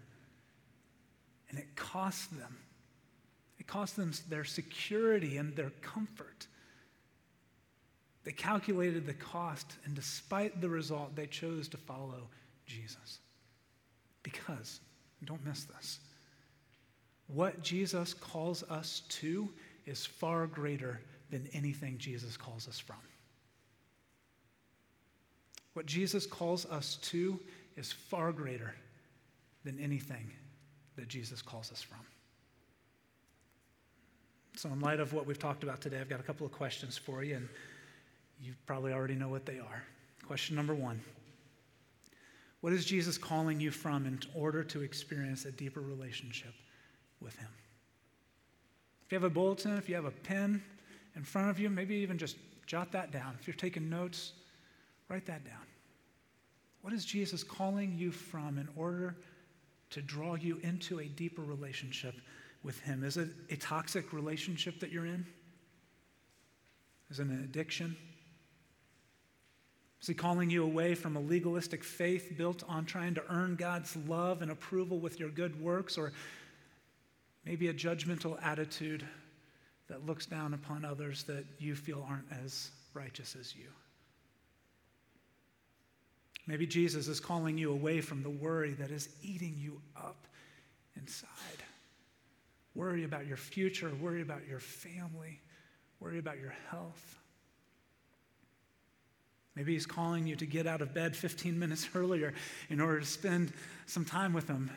And 1.48 1.58
it 1.58 1.74
cost 1.74 2.36
them 2.38 2.56
it 3.60 3.66
cost 3.66 3.94
them 3.94 4.10
their 4.30 4.44
security 4.44 5.36
and 5.36 5.54
their 5.54 5.70
comfort. 5.82 6.46
They 8.24 8.32
calculated 8.32 9.06
the 9.06 9.12
cost, 9.12 9.76
and 9.84 9.94
despite 9.94 10.62
the 10.62 10.68
result, 10.68 11.14
they 11.14 11.26
chose 11.26 11.68
to 11.68 11.76
follow 11.76 12.28
Jesus. 12.66 13.18
Because, 14.22 14.80
don't 15.24 15.44
miss 15.44 15.64
this, 15.64 16.00
what 17.26 17.62
Jesus 17.62 18.14
calls 18.14 18.62
us 18.64 19.02
to 19.08 19.50
is 19.84 20.06
far 20.06 20.46
greater 20.46 21.00
than 21.30 21.46
anything 21.52 21.98
Jesus 21.98 22.36
calls 22.38 22.66
us 22.66 22.78
from. 22.78 22.96
What 25.74 25.86
Jesus 25.86 26.26
calls 26.26 26.64
us 26.66 26.96
to 27.02 27.38
is 27.76 27.92
far 27.92 28.32
greater 28.32 28.74
than 29.64 29.78
anything 29.78 30.30
that 30.96 31.08
Jesus 31.08 31.42
calls 31.42 31.70
us 31.70 31.82
from. 31.82 32.00
So, 34.60 34.68
in 34.68 34.80
light 34.80 35.00
of 35.00 35.14
what 35.14 35.24
we've 35.24 35.38
talked 35.38 35.62
about 35.62 35.80
today, 35.80 35.98
I've 35.98 36.10
got 36.10 36.20
a 36.20 36.22
couple 36.22 36.44
of 36.44 36.52
questions 36.52 36.98
for 36.98 37.24
you, 37.24 37.36
and 37.36 37.48
you 38.42 38.52
probably 38.66 38.92
already 38.92 39.14
know 39.14 39.30
what 39.30 39.46
they 39.46 39.58
are. 39.58 39.82
Question 40.26 40.54
number 40.54 40.74
one 40.74 41.00
What 42.60 42.74
is 42.74 42.84
Jesus 42.84 43.16
calling 43.16 43.58
you 43.58 43.70
from 43.70 44.04
in 44.04 44.20
order 44.34 44.62
to 44.64 44.82
experience 44.82 45.46
a 45.46 45.50
deeper 45.50 45.80
relationship 45.80 46.52
with 47.22 47.34
Him? 47.36 47.48
If 49.06 49.12
you 49.12 49.16
have 49.16 49.24
a 49.24 49.30
bulletin, 49.30 49.78
if 49.78 49.88
you 49.88 49.94
have 49.94 50.04
a 50.04 50.10
pen 50.10 50.62
in 51.16 51.24
front 51.24 51.48
of 51.48 51.58
you, 51.58 51.70
maybe 51.70 51.94
even 51.94 52.18
just 52.18 52.36
jot 52.66 52.92
that 52.92 53.10
down. 53.10 53.38
If 53.40 53.46
you're 53.46 53.54
taking 53.54 53.88
notes, 53.88 54.32
write 55.08 55.24
that 55.24 55.42
down. 55.42 55.64
What 56.82 56.92
is 56.92 57.06
Jesus 57.06 57.42
calling 57.42 57.94
you 57.96 58.12
from 58.12 58.58
in 58.58 58.68
order 58.76 59.16
to 59.88 60.02
draw 60.02 60.34
you 60.34 60.60
into 60.62 61.00
a 61.00 61.06
deeper 61.06 61.40
relationship 61.40 62.16
with 62.62 62.80
Him? 62.80 63.04
Is 63.04 63.16
it 63.16 63.28
a 63.50 63.56
toxic 63.56 64.12
relationship 64.12 64.80
that 64.80 64.90
you're 64.90 65.06
in? 65.06 65.26
Is 67.10 67.18
it 67.18 67.26
an 67.26 67.42
addiction? 67.42 67.96
Is 70.00 70.06
He 70.06 70.14
calling 70.14 70.50
you 70.50 70.64
away 70.64 70.94
from 70.94 71.16
a 71.16 71.20
legalistic 71.20 71.84
faith 71.84 72.34
built 72.36 72.62
on 72.68 72.84
trying 72.84 73.14
to 73.14 73.22
earn 73.28 73.56
God's 73.56 73.96
love 74.08 74.42
and 74.42 74.50
approval 74.50 74.98
with 74.98 75.18
your 75.18 75.28
good 75.28 75.60
works, 75.60 75.98
or 75.98 76.12
maybe 77.44 77.68
a 77.68 77.74
judgmental 77.74 78.42
attitude 78.42 79.06
that 79.88 80.06
looks 80.06 80.26
down 80.26 80.54
upon 80.54 80.84
others 80.84 81.24
that 81.24 81.44
you 81.58 81.74
feel 81.74 82.06
aren't 82.08 82.30
as 82.44 82.70
righteous 82.94 83.36
as 83.38 83.54
you? 83.54 83.66
Maybe 86.46 86.66
Jesus 86.66 87.06
is 87.06 87.20
calling 87.20 87.58
you 87.58 87.70
away 87.70 88.00
from 88.00 88.22
the 88.22 88.30
worry 88.30 88.72
that 88.74 88.90
is 88.90 89.08
eating 89.22 89.54
you 89.58 89.80
up 89.96 90.26
inside. 90.96 91.28
Worry 92.74 93.04
about 93.04 93.26
your 93.26 93.36
future, 93.36 93.90
worry 94.00 94.22
about 94.22 94.46
your 94.48 94.60
family, 94.60 95.40
worry 95.98 96.18
about 96.18 96.38
your 96.38 96.54
health. 96.70 97.18
Maybe 99.56 99.72
he's 99.72 99.86
calling 99.86 100.26
you 100.26 100.36
to 100.36 100.46
get 100.46 100.66
out 100.66 100.80
of 100.80 100.94
bed 100.94 101.16
15 101.16 101.58
minutes 101.58 101.88
earlier 101.94 102.32
in 102.68 102.80
order 102.80 103.00
to 103.00 103.06
spend 103.06 103.52
some 103.86 104.04
time 104.04 104.32
with 104.32 104.48
him 104.48 104.70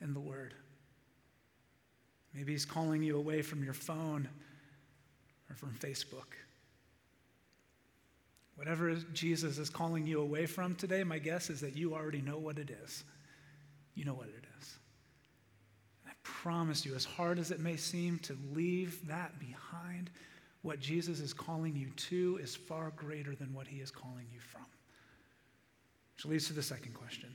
in 0.00 0.12
the 0.12 0.20
Word. 0.20 0.54
Maybe 2.34 2.52
he's 2.52 2.66
calling 2.66 3.02
you 3.02 3.16
away 3.16 3.40
from 3.42 3.64
your 3.64 3.72
phone 3.72 4.28
or 5.48 5.56
from 5.56 5.74
Facebook. 5.80 6.34
Whatever 8.56 8.94
Jesus 9.12 9.58
is 9.58 9.70
calling 9.70 10.06
you 10.06 10.20
away 10.20 10.46
from 10.46 10.74
today, 10.74 11.04
my 11.04 11.18
guess 11.18 11.48
is 11.48 11.60
that 11.60 11.76
you 11.76 11.94
already 11.94 12.20
know 12.20 12.38
what 12.38 12.58
it 12.58 12.70
is. 12.84 13.04
You 13.94 14.04
know 14.04 14.14
what 14.14 14.28
it 14.28 14.44
is 14.44 14.45
promise 16.46 16.86
you, 16.86 16.94
as 16.94 17.04
hard 17.04 17.40
as 17.40 17.50
it 17.50 17.58
may 17.58 17.74
seem 17.74 18.20
to 18.20 18.38
leave 18.54 19.04
that 19.08 19.36
behind, 19.40 20.10
what 20.62 20.78
Jesus 20.78 21.18
is 21.18 21.32
calling 21.32 21.74
you 21.74 21.88
to 21.96 22.38
is 22.40 22.54
far 22.54 22.92
greater 22.94 23.34
than 23.34 23.52
what 23.52 23.66
he 23.66 23.80
is 23.80 23.90
calling 23.90 24.26
you 24.32 24.38
from. 24.38 24.64
Which 26.14 26.24
leads 26.24 26.46
to 26.46 26.52
the 26.52 26.62
second 26.62 26.94
question 26.94 27.34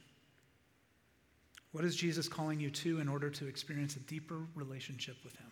What 1.74 1.84
is 1.84 1.94
Jesus 1.94 2.30
calling 2.30 2.62
you 2.62 2.70
to 2.70 3.02
in 3.02 3.10
order 3.10 3.30
to 3.32 3.48
experience 3.48 3.98
a 3.98 4.00
deeper 4.00 4.38
relationship 4.56 5.18
with 5.26 5.36
him? 5.36 5.52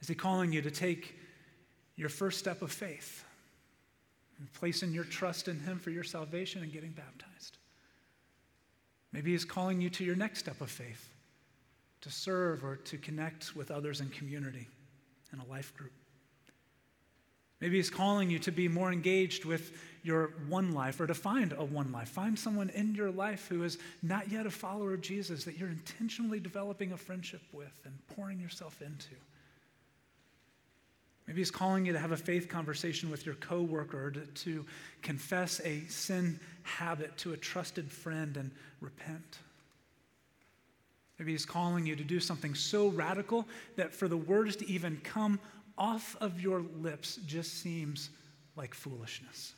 Is 0.00 0.06
he 0.06 0.14
calling 0.14 0.52
you 0.52 0.62
to 0.62 0.70
take 0.70 1.18
your 1.96 2.08
first 2.08 2.38
step 2.38 2.62
of 2.62 2.70
faith, 2.70 3.24
and 4.38 4.52
placing 4.52 4.92
your 4.92 5.02
trust 5.02 5.48
in 5.48 5.58
him 5.58 5.80
for 5.80 5.90
your 5.90 6.04
salvation 6.04 6.62
and 6.62 6.72
getting 6.72 6.92
baptized? 6.92 7.58
Maybe 9.12 9.32
he's 9.32 9.44
calling 9.44 9.80
you 9.80 9.90
to 9.90 10.04
your 10.04 10.14
next 10.14 10.38
step 10.38 10.60
of 10.60 10.70
faith 10.70 11.10
to 12.00 12.10
serve 12.10 12.64
or 12.64 12.76
to 12.76 12.96
connect 12.96 13.56
with 13.56 13.70
others 13.70 14.00
in 14.00 14.08
community 14.10 14.68
in 15.32 15.40
a 15.40 15.44
life 15.46 15.74
group. 15.76 15.92
Maybe 17.60 17.76
He's 17.76 17.90
calling 17.90 18.30
you 18.30 18.38
to 18.40 18.52
be 18.52 18.68
more 18.68 18.92
engaged 18.92 19.44
with 19.44 19.72
your 20.04 20.32
one 20.48 20.72
life 20.72 21.00
or 21.00 21.06
to 21.06 21.14
find 21.14 21.52
a 21.52 21.64
one 21.64 21.90
life. 21.90 22.08
Find 22.08 22.38
someone 22.38 22.70
in 22.70 22.94
your 22.94 23.10
life 23.10 23.48
who 23.48 23.64
is 23.64 23.78
not 24.02 24.30
yet 24.30 24.46
a 24.46 24.50
follower 24.50 24.94
of 24.94 25.00
Jesus 25.00 25.44
that 25.44 25.58
you're 25.58 25.68
intentionally 25.68 26.38
developing 26.38 26.92
a 26.92 26.96
friendship 26.96 27.42
with 27.52 27.72
and 27.84 27.94
pouring 28.16 28.38
yourself 28.38 28.80
into. 28.80 29.16
Maybe 31.26 31.40
He's 31.40 31.50
calling 31.50 31.84
you 31.84 31.92
to 31.92 31.98
have 31.98 32.12
a 32.12 32.16
faith 32.16 32.48
conversation 32.48 33.10
with 33.10 33.26
your 33.26 33.34
coworker, 33.34 34.12
to, 34.12 34.20
to 34.20 34.64
confess 35.02 35.60
a 35.64 35.80
sin 35.88 36.38
habit 36.62 37.16
to 37.18 37.32
a 37.32 37.36
trusted 37.36 37.90
friend 37.90 38.36
and 38.36 38.52
repent. 38.80 39.38
Maybe 41.18 41.32
He's 41.32 41.46
calling 41.46 41.84
you 41.84 41.96
to 41.96 42.04
do 42.04 42.20
something 42.20 42.54
so 42.54 42.88
radical 42.88 43.46
that 43.76 43.92
for 43.92 44.08
the 44.08 44.16
words 44.16 44.56
to 44.56 44.68
even 44.68 45.00
come 45.02 45.40
off 45.76 46.16
of 46.20 46.40
your 46.40 46.62
lips 46.80 47.18
just 47.26 47.60
seems 47.60 48.10
like 48.56 48.74
foolishness. 48.74 49.54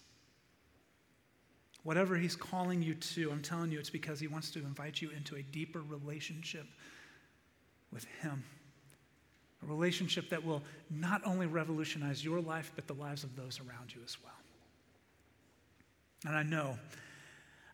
Whatever 1.82 2.16
He's 2.16 2.36
calling 2.36 2.82
you 2.82 2.94
to, 2.94 3.30
I'm 3.30 3.42
telling 3.42 3.70
you, 3.70 3.78
it's 3.78 3.90
because 3.90 4.20
He 4.20 4.26
wants 4.26 4.50
to 4.52 4.60
invite 4.60 5.00
you 5.00 5.10
into 5.10 5.36
a 5.36 5.42
deeper 5.42 5.80
relationship 5.80 6.66
with 7.92 8.04
Him. 8.22 8.44
A 9.62 9.66
relationship 9.66 10.30
that 10.30 10.44
will 10.44 10.62
not 10.90 11.20
only 11.26 11.46
revolutionize 11.46 12.24
your 12.24 12.40
life, 12.40 12.72
but 12.74 12.86
the 12.86 12.94
lives 12.94 13.24
of 13.24 13.36
those 13.36 13.60
around 13.60 13.94
you 13.94 14.00
as 14.04 14.16
well. 14.22 14.32
And 16.26 16.36
I 16.36 16.42
know, 16.42 16.78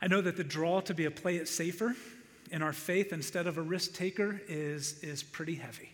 I 0.00 0.08
know 0.08 0.20
that 0.20 0.36
the 0.36 0.44
draw 0.44 0.80
to 0.80 0.94
be 0.94 1.04
a 1.04 1.10
play 1.10 1.36
it 1.36 1.48
safer 1.48 1.94
in 2.50 2.62
our 2.62 2.72
faith 2.72 3.12
instead 3.12 3.46
of 3.46 3.58
a 3.58 3.62
risk 3.62 3.94
taker 3.94 4.40
is, 4.48 4.98
is 5.02 5.22
pretty 5.22 5.54
heavy. 5.54 5.90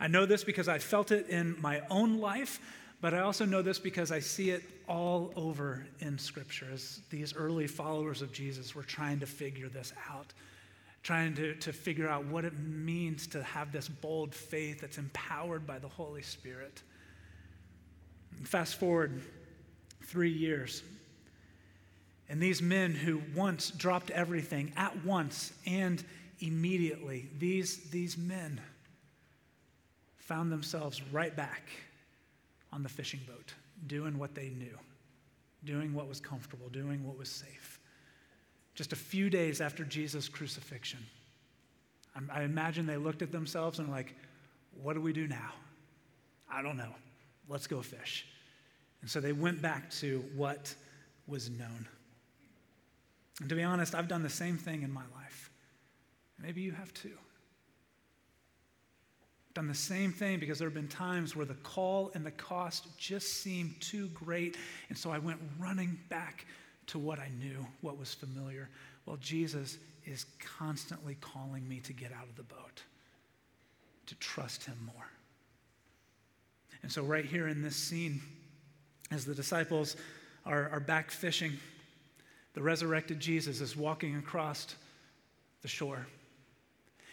I 0.00 0.08
know 0.08 0.26
this 0.26 0.44
because 0.44 0.68
I 0.68 0.78
felt 0.78 1.12
it 1.12 1.28
in 1.28 1.60
my 1.60 1.82
own 1.90 2.18
life, 2.18 2.60
but 3.00 3.14
I 3.14 3.20
also 3.20 3.44
know 3.44 3.62
this 3.62 3.78
because 3.78 4.10
I 4.10 4.20
see 4.20 4.50
it 4.50 4.62
all 4.88 5.32
over 5.36 5.86
in 6.00 6.18
Scripture 6.18 6.68
as 6.72 7.00
these 7.10 7.34
early 7.34 7.66
followers 7.66 8.22
of 8.22 8.32
Jesus 8.32 8.74
were 8.74 8.82
trying 8.82 9.20
to 9.20 9.26
figure 9.26 9.68
this 9.68 9.92
out, 10.10 10.32
trying 11.02 11.34
to, 11.34 11.54
to 11.56 11.72
figure 11.72 12.08
out 12.08 12.24
what 12.26 12.44
it 12.44 12.58
means 12.58 13.26
to 13.28 13.42
have 13.42 13.72
this 13.72 13.88
bold 13.88 14.34
faith 14.34 14.80
that's 14.80 14.98
empowered 14.98 15.66
by 15.66 15.78
the 15.78 15.88
Holy 15.88 16.22
Spirit. 16.22 16.82
Fast 18.42 18.76
forward 18.76 19.22
three 20.02 20.32
years, 20.32 20.82
and 22.28 22.40
these 22.40 22.62
men 22.62 22.92
who 22.92 23.20
once 23.34 23.70
dropped 23.70 24.10
everything 24.10 24.72
at 24.76 25.04
once 25.04 25.52
and 25.66 26.04
immediately, 26.40 27.28
these, 27.38 27.90
these 27.90 28.16
men 28.16 28.60
found 30.16 30.50
themselves 30.50 31.02
right 31.12 31.34
back 31.36 31.68
on 32.72 32.82
the 32.82 32.88
fishing 32.88 33.20
boat, 33.26 33.52
doing 33.86 34.18
what 34.18 34.34
they 34.34 34.48
knew, 34.48 34.76
doing 35.64 35.92
what 35.92 36.08
was 36.08 36.18
comfortable, 36.18 36.68
doing 36.70 37.04
what 37.06 37.18
was 37.18 37.28
safe. 37.28 37.78
Just 38.74 38.92
a 38.92 38.96
few 38.96 39.30
days 39.30 39.60
after 39.60 39.84
Jesus' 39.84 40.28
crucifixion, 40.28 41.00
I 42.30 42.42
imagine 42.42 42.86
they 42.86 42.96
looked 42.96 43.22
at 43.22 43.32
themselves 43.32 43.78
and 43.78 43.88
were 43.88 43.94
like, 43.94 44.14
what 44.82 44.94
do 44.94 45.00
we 45.00 45.12
do 45.12 45.26
now? 45.26 45.52
I 46.50 46.62
don't 46.62 46.76
know. 46.76 46.94
Let's 47.48 47.66
go 47.66 47.82
fish. 47.82 48.26
And 49.02 49.10
so 49.10 49.20
they 49.20 49.32
went 49.32 49.60
back 49.60 49.90
to 49.92 50.24
what 50.34 50.74
was 51.26 51.50
known. 51.50 51.86
And 53.40 53.48
to 53.48 53.54
be 53.54 53.62
honest, 53.62 53.94
I've 53.94 54.08
done 54.08 54.22
the 54.22 54.30
same 54.30 54.56
thing 54.56 54.82
in 54.82 54.92
my 54.92 55.02
life. 55.14 55.50
Maybe 56.40 56.60
you 56.60 56.72
have 56.72 56.92
too. 56.94 57.16
done 59.54 59.68
the 59.68 59.74
same 59.74 60.12
thing 60.12 60.40
because 60.40 60.58
there 60.58 60.66
have 60.66 60.74
been 60.74 60.88
times 60.88 61.36
where 61.36 61.46
the 61.46 61.54
call 61.54 62.10
and 62.14 62.26
the 62.26 62.30
cost 62.32 62.86
just 62.98 63.42
seemed 63.42 63.80
too 63.80 64.08
great. 64.08 64.56
And 64.88 64.98
so 64.98 65.10
I 65.10 65.18
went 65.18 65.38
running 65.60 65.96
back 66.08 66.46
to 66.88 66.98
what 66.98 67.18
I 67.18 67.28
knew, 67.38 67.64
what 67.80 67.96
was 67.96 68.12
familiar. 68.12 68.68
Well, 69.06 69.16
Jesus 69.18 69.78
is 70.04 70.26
constantly 70.58 71.16
calling 71.20 71.66
me 71.68 71.80
to 71.80 71.92
get 71.92 72.12
out 72.12 72.28
of 72.28 72.36
the 72.36 72.42
boat, 72.42 72.82
to 74.06 74.14
trust 74.16 74.64
him 74.64 74.76
more. 74.94 75.06
And 76.82 76.92
so, 76.92 77.02
right 77.02 77.24
here 77.24 77.48
in 77.48 77.62
this 77.62 77.76
scene, 77.76 78.20
as 79.10 79.24
the 79.24 79.34
disciples 79.34 79.96
are, 80.44 80.68
are 80.70 80.80
back 80.80 81.10
fishing, 81.10 81.52
the 82.54 82.62
resurrected 82.62 83.20
Jesus 83.20 83.60
is 83.60 83.76
walking 83.76 84.16
across 84.16 84.74
the 85.62 85.68
shore. 85.68 86.06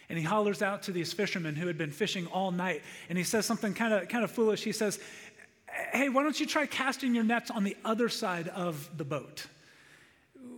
And 0.08 0.18
he 0.18 0.24
hollers 0.24 0.62
out 0.62 0.82
to 0.84 0.92
these 0.92 1.12
fishermen 1.12 1.56
who 1.56 1.66
had 1.66 1.78
been 1.78 1.90
fishing 1.90 2.26
all 2.26 2.50
night. 2.50 2.82
And 3.08 3.16
he 3.16 3.24
says 3.24 3.46
something 3.46 3.74
kind 3.74 3.94
of 3.94 4.08
kind 4.08 4.24
of 4.24 4.30
foolish. 4.30 4.62
He 4.62 4.72
says, 4.72 5.00
Hey, 5.92 6.08
why 6.08 6.22
don't 6.22 6.38
you 6.38 6.46
try 6.46 6.66
casting 6.66 7.14
your 7.14 7.24
nets 7.24 7.50
on 7.50 7.64
the 7.64 7.76
other 7.84 8.08
side 8.08 8.48
of 8.48 8.90
the 8.96 9.04
boat? 9.04 9.46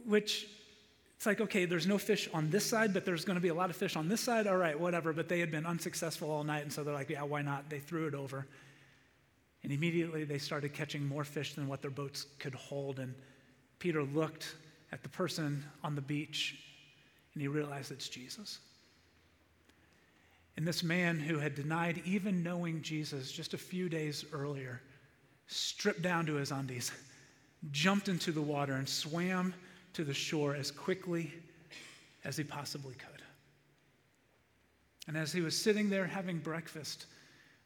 Which 0.06 0.46
it's 1.16 1.26
like, 1.26 1.40
okay, 1.40 1.64
there's 1.64 1.86
no 1.86 1.96
fish 1.96 2.28
on 2.34 2.50
this 2.50 2.66
side, 2.66 2.92
but 2.92 3.04
there's 3.04 3.24
going 3.24 3.36
to 3.36 3.40
be 3.40 3.48
a 3.48 3.54
lot 3.54 3.70
of 3.70 3.76
fish 3.76 3.96
on 3.96 4.08
this 4.08 4.20
side. 4.20 4.46
All 4.46 4.56
right, 4.56 4.78
whatever. 4.78 5.12
But 5.12 5.28
they 5.28 5.40
had 5.40 5.50
been 5.50 5.64
unsuccessful 5.64 6.30
all 6.30 6.44
night. 6.44 6.64
And 6.64 6.72
so 6.72 6.84
they're 6.84 6.92
like, 6.92 7.08
yeah, 7.08 7.22
why 7.22 7.40
not? 7.40 7.70
They 7.70 7.78
threw 7.78 8.06
it 8.06 8.14
over. 8.14 8.46
And 9.62 9.72
immediately 9.72 10.24
they 10.24 10.36
started 10.36 10.74
catching 10.74 11.06
more 11.06 11.24
fish 11.24 11.54
than 11.54 11.68
what 11.68 11.80
their 11.80 11.90
boats 11.90 12.26
could 12.38 12.54
hold. 12.54 12.98
And 12.98 13.14
Peter 13.78 14.02
looked 14.02 14.54
at 14.94 15.02
the 15.02 15.08
person 15.08 15.62
on 15.82 15.96
the 15.96 16.00
beach 16.00 16.56
and 17.34 17.42
he 17.42 17.48
realized 17.48 17.90
it's 17.90 18.08
Jesus. 18.08 18.60
And 20.56 20.66
this 20.66 20.84
man 20.84 21.18
who 21.18 21.40
had 21.40 21.56
denied 21.56 22.00
even 22.04 22.44
knowing 22.44 22.80
Jesus 22.80 23.32
just 23.32 23.54
a 23.54 23.58
few 23.58 23.88
days 23.88 24.24
earlier 24.32 24.80
stripped 25.48 26.00
down 26.00 26.26
to 26.26 26.34
his 26.34 26.52
undies, 26.52 26.92
jumped 27.72 28.08
into 28.08 28.30
the 28.30 28.40
water, 28.40 28.74
and 28.74 28.88
swam 28.88 29.52
to 29.94 30.04
the 30.04 30.14
shore 30.14 30.54
as 30.54 30.70
quickly 30.70 31.34
as 32.24 32.36
he 32.36 32.44
possibly 32.44 32.94
could. 32.94 33.22
And 35.08 35.16
as 35.16 35.32
he 35.32 35.40
was 35.40 35.60
sitting 35.60 35.90
there 35.90 36.06
having 36.06 36.38
breakfast 36.38 37.06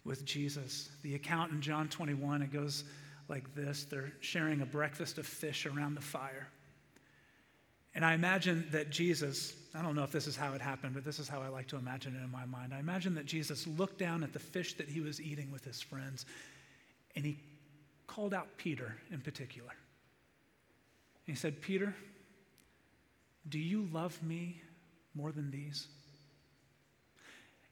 with 0.03 0.25
Jesus, 0.25 0.89
the 1.03 1.15
account 1.15 1.53
in 1.53 1.61
John 1.61 1.89
21, 1.89 2.41
it 2.41 2.53
goes 2.53 2.85
like 3.29 3.55
this 3.55 3.85
they're 3.85 4.15
sharing 4.21 4.63
a 4.63 4.67
breakfast 4.67 5.19
of 5.19 5.27
fish 5.27 5.67
around 5.67 5.95
the 5.95 6.01
fire. 6.01 6.49
And 7.99 8.07
I 8.07 8.15
imagine 8.15 8.65
that 8.71 8.91
Jesus, 8.91 9.57
I 9.75 9.83
don't 9.83 9.97
know 9.97 10.05
if 10.05 10.13
this 10.13 10.29
is 10.29 10.37
how 10.37 10.53
it 10.53 10.61
happened, 10.61 10.95
but 10.95 11.05
this 11.05 11.19
is 11.19 11.29
how 11.29 11.43
I 11.43 11.49
like 11.49 11.67
to 11.67 11.77
imagine 11.77 12.15
it 12.15 12.23
in 12.23 12.31
my 12.31 12.45
mind. 12.45 12.73
I 12.73 12.79
imagine 12.79 13.13
that 13.17 13.27
Jesus 13.27 13.67
looked 13.67 13.99
down 13.99 14.23
at 14.23 14.33
the 14.33 14.39
fish 14.39 14.75
that 14.75 14.89
he 14.89 15.01
was 15.01 15.21
eating 15.21 15.51
with 15.51 15.65
his 15.65 15.81
friends, 15.81 16.25
and 17.17 17.25
he 17.25 17.41
called 18.07 18.35
out 18.35 18.57
Peter 18.57 18.95
in 19.11 19.21
particular. 19.21 19.71
And 21.27 21.35
he 21.35 21.35
said, 21.35 21.61
Peter, 21.61 21.93
do 23.49 23.59
you 23.59 23.89
love 23.93 24.23
me 24.23 24.63
more 25.17 25.33
than 25.33 25.51
these? 25.51 25.89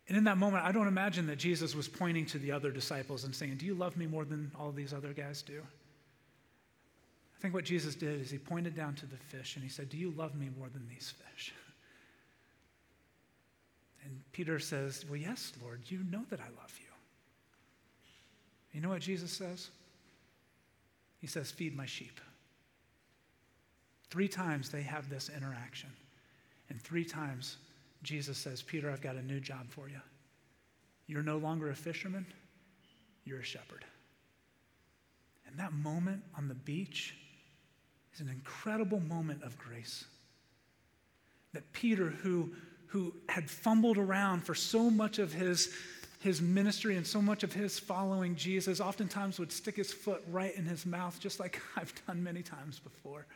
And 0.08 0.18
in 0.18 0.24
that 0.24 0.38
moment, 0.38 0.64
I 0.64 0.72
don't 0.72 0.88
imagine 0.88 1.28
that 1.28 1.36
Jesus 1.36 1.72
was 1.72 1.86
pointing 1.86 2.26
to 2.26 2.38
the 2.38 2.50
other 2.50 2.72
disciples 2.72 3.22
and 3.22 3.32
saying, 3.32 3.58
Do 3.58 3.66
you 3.66 3.74
love 3.74 3.96
me 3.96 4.08
more 4.08 4.24
than 4.24 4.50
all 4.58 4.72
these 4.72 4.92
other 4.92 5.12
guys 5.12 5.40
do? 5.42 5.62
I 7.36 7.42
think 7.42 7.52
what 7.52 7.64
Jesus 7.64 7.94
did 7.94 8.20
is 8.20 8.30
he 8.30 8.38
pointed 8.38 8.74
down 8.74 8.94
to 8.94 9.06
the 9.06 9.16
fish 9.16 9.56
and 9.56 9.62
he 9.62 9.68
said, 9.68 9.90
Do 9.90 9.98
you 9.98 10.10
love 10.10 10.34
me 10.34 10.48
more 10.56 10.68
than 10.68 10.88
these 10.88 11.12
fish? 11.32 11.52
And 14.04 14.20
Peter 14.30 14.60
says, 14.60 15.04
Well, 15.08 15.16
yes, 15.16 15.52
Lord, 15.60 15.80
you 15.86 16.04
know 16.08 16.22
that 16.30 16.38
I 16.38 16.44
love 16.60 16.72
you. 16.78 16.86
You 18.72 18.80
know 18.80 18.88
what 18.90 19.00
Jesus 19.00 19.32
says? 19.32 19.70
He 21.18 21.26
says, 21.26 21.50
Feed 21.50 21.76
my 21.76 21.86
sheep. 21.86 22.20
Three 24.10 24.28
times 24.28 24.70
they 24.70 24.82
have 24.82 25.10
this 25.10 25.28
interaction. 25.36 25.90
And 26.68 26.80
three 26.80 27.04
times 27.04 27.56
Jesus 28.04 28.38
says, 28.38 28.62
Peter, 28.62 28.90
I've 28.90 29.00
got 29.00 29.16
a 29.16 29.22
new 29.22 29.40
job 29.40 29.68
for 29.70 29.88
you. 29.88 30.00
You're 31.08 31.24
no 31.24 31.38
longer 31.38 31.70
a 31.70 31.74
fisherman, 31.74 32.26
you're 33.24 33.40
a 33.40 33.44
shepherd. 33.44 33.84
And 35.48 35.58
that 35.58 35.72
moment 35.72 36.22
on 36.36 36.46
the 36.46 36.54
beach 36.54 37.14
is 38.16 38.22
an 38.22 38.28
incredible 38.28 39.00
moment 39.00 39.42
of 39.42 39.58
grace. 39.58 40.06
That 41.52 41.70
Peter, 41.74 42.08
who, 42.08 42.50
who 42.86 43.14
had 43.28 43.50
fumbled 43.50 43.98
around 43.98 44.42
for 44.42 44.54
so 44.54 44.88
much 44.88 45.18
of 45.18 45.34
his, 45.34 45.70
his 46.20 46.40
ministry 46.40 46.96
and 46.96 47.06
so 47.06 47.20
much 47.20 47.42
of 47.42 47.52
his 47.52 47.78
following 47.78 48.34
Jesus, 48.34 48.80
oftentimes 48.80 49.38
would 49.38 49.52
stick 49.52 49.76
his 49.76 49.92
foot 49.92 50.24
right 50.30 50.54
in 50.56 50.64
his 50.64 50.86
mouth, 50.86 51.20
just 51.20 51.38
like 51.38 51.60
I've 51.76 51.92
done 52.06 52.24
many 52.24 52.42
times 52.42 52.78
before. 52.78 53.26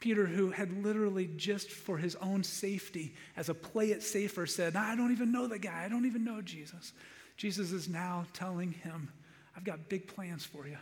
Peter, 0.00 0.24
who 0.24 0.50
had 0.50 0.82
literally 0.82 1.28
just 1.36 1.70
for 1.70 1.98
his 1.98 2.16
own 2.16 2.42
safety, 2.42 3.14
as 3.36 3.50
a 3.50 3.54
play 3.54 3.90
it 3.90 4.02
safer, 4.02 4.46
said, 4.46 4.76
I 4.76 4.96
don't 4.96 5.12
even 5.12 5.30
know 5.30 5.46
the 5.46 5.58
guy. 5.58 5.84
I 5.84 5.88
don't 5.90 6.06
even 6.06 6.24
know 6.24 6.40
Jesus. 6.40 6.94
Jesus 7.36 7.70
is 7.70 7.86
now 7.86 8.24
telling 8.32 8.72
him, 8.72 9.10
I've 9.56 9.64
got 9.64 9.90
big 9.90 10.08
plans 10.08 10.44
for 10.44 10.66
you. 10.66 10.78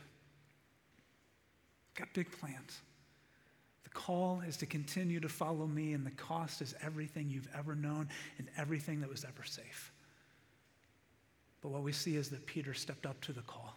Got 1.95 2.13
big 2.15 2.31
plans. 2.33 2.81
The 3.85 3.91
call 3.91 4.43
is 4.47 4.57
to 4.59 4.67
continue 4.67 5.21
to 5.21 5.29
follow 5.29 5.67
me, 5.67 5.93
and 5.93 6.07
the 6.07 6.13
cost 6.13 6.63
is 6.63 6.75
everything 6.83 7.29
you've 7.29 7.49
ever 7.57 7.75
known 7.75 8.09
and 8.39 8.49
everything 8.57 9.01
that 9.01 9.11
was 9.11 9.25
ever 9.25 9.45
safe. 9.45 9.93
But 11.61 11.71
what 11.71 11.83
we 11.83 11.93
see 11.93 12.17
is 12.17 12.31
that 12.31 12.47
Peter 12.47 12.75
stepped 12.75 13.07
up 13.07 13.21
to 13.23 13.33
the 13.33 13.43
call. 13.43 13.77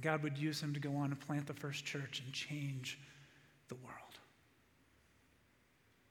God 0.00 0.22
would 0.22 0.36
use 0.36 0.60
him 0.60 0.74
to 0.74 0.80
go 0.80 0.96
on 0.96 1.06
and 1.06 1.20
plant 1.20 1.46
the 1.46 1.54
first 1.54 1.84
church 1.84 2.20
and 2.24 2.32
change 2.32 2.98
the 3.68 3.76
world. 3.76 3.98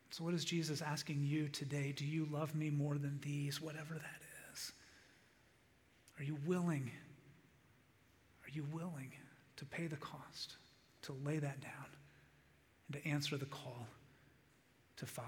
So, 0.09 0.23
what 0.23 0.33
is 0.33 0.45
Jesus 0.45 0.81
asking 0.81 1.23
you 1.23 1.49
today? 1.49 1.91
Do 1.91 2.05
you 2.05 2.27
love 2.31 2.55
me 2.55 2.69
more 2.69 2.97
than 2.97 3.19
these, 3.21 3.59
whatever 3.59 3.95
that 3.95 4.21
is? 4.53 4.71
Are 6.17 6.23
you 6.23 6.37
willing? 6.45 6.91
Are 8.45 8.51
you 8.51 8.65
willing 8.71 9.11
to 9.57 9.65
pay 9.65 9.87
the 9.87 9.97
cost, 9.97 10.55
to 11.03 11.15
lay 11.25 11.37
that 11.39 11.61
down, 11.61 11.85
and 12.87 13.01
to 13.01 13.09
answer 13.09 13.37
the 13.37 13.45
call 13.45 13.87
to 14.97 15.05
follow? 15.05 15.27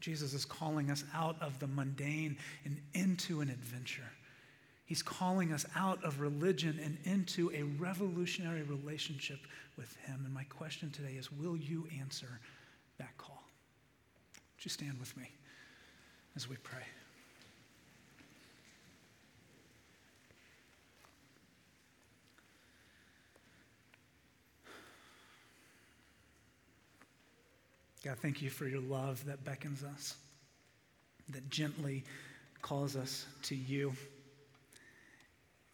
Jesus 0.00 0.32
is 0.32 0.44
calling 0.44 0.90
us 0.90 1.04
out 1.14 1.36
of 1.40 1.58
the 1.58 1.66
mundane 1.66 2.36
and 2.64 2.80
into 2.94 3.40
an 3.40 3.50
adventure. 3.50 4.10
He's 4.86 5.02
calling 5.02 5.52
us 5.52 5.66
out 5.76 6.02
of 6.02 6.20
religion 6.20 6.80
and 6.82 6.98
into 7.04 7.52
a 7.54 7.62
revolutionary 7.62 8.62
relationship 8.62 9.38
with 9.76 9.94
Him. 10.06 10.22
And 10.24 10.34
my 10.34 10.44
question 10.44 10.90
today 10.90 11.12
is 11.12 11.30
will 11.30 11.56
you 11.56 11.86
answer 12.00 12.40
that 12.98 13.16
call? 13.18 13.42
Would 14.56 14.64
you 14.64 14.70
stand 14.70 14.98
with 14.98 15.16
me 15.16 15.30
as 16.34 16.48
we 16.48 16.56
pray? 16.56 16.82
God, 28.02 28.16
thank 28.18 28.40
you 28.40 28.48
for 28.48 28.66
your 28.66 28.80
love 28.80 29.22
that 29.26 29.44
beckons 29.44 29.84
us, 29.84 30.16
that 31.28 31.50
gently 31.50 32.02
calls 32.62 32.96
us 32.96 33.26
to 33.42 33.54
you. 33.54 33.92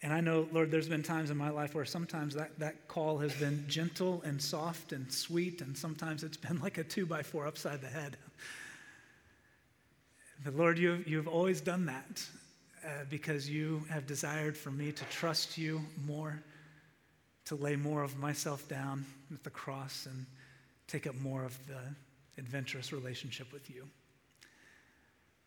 And 0.03 0.13
I 0.13 0.21
know, 0.21 0.49
Lord, 0.53 0.71
there's 0.71 0.89
been 0.89 1.05
times 1.05 1.31
in 1.31 1.37
my 1.37 1.51
life 1.51 1.75
where 1.75 1.85
sometimes 1.85 2.35
that, 2.35 2.59
that 2.59 2.89
call 2.89 3.19
has 3.19 3.33
been 3.35 3.65
gentle 3.69 4.23
and 4.25 4.43
soft 4.43 4.93
and 4.93 5.11
sweet, 5.11 5.61
and 5.61 5.77
sometimes 5.77 6.25
it's 6.25 6.37
been 6.37 6.61
like 6.61 6.79
a 6.79 6.85
two 6.85 7.07
by 7.07 7.23
four 7.23 7.47
upside 7.47 7.81
the 7.81 7.89
head. 7.89 8.17
But 10.45 10.57
Lord, 10.57 10.79
you've, 10.79 11.07
you've 11.09 11.29
always 11.29 11.61
done 11.61 11.87
that 11.87 12.25
uh, 12.85 12.89
because 13.09 13.49
you 13.49 13.85
have 13.89 14.07
desired 14.07 14.57
for 14.57 14.71
me 14.71 14.91
to 14.93 15.05
trust 15.07 15.57
you 15.57 15.81
more, 16.05 16.43
to 17.47 17.55
lay 17.55 17.77
more 17.77 18.03
of 18.03 18.19
myself 18.19 18.69
down 18.69 19.07
at 19.33 19.45
the 19.45 19.51
cross 19.51 20.07
and 20.07 20.27
take 20.89 21.07
up 21.07 21.15
more 21.17 21.45
of 21.45 21.57
the 21.69 21.81
adventurous 22.39 22.93
relationship 22.93 23.53
with 23.53 23.71
you. 23.71 23.87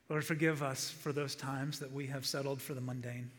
Lord, 0.09 0.25
forgive 0.25 0.63
us 0.63 0.89
for 0.89 1.11
those 1.13 1.35
times 1.35 1.79
that 1.79 1.91
we 1.91 2.07
have 2.07 2.25
settled 2.25 2.61
for 2.61 2.73
the 2.73 2.81
mundane. 2.81 3.29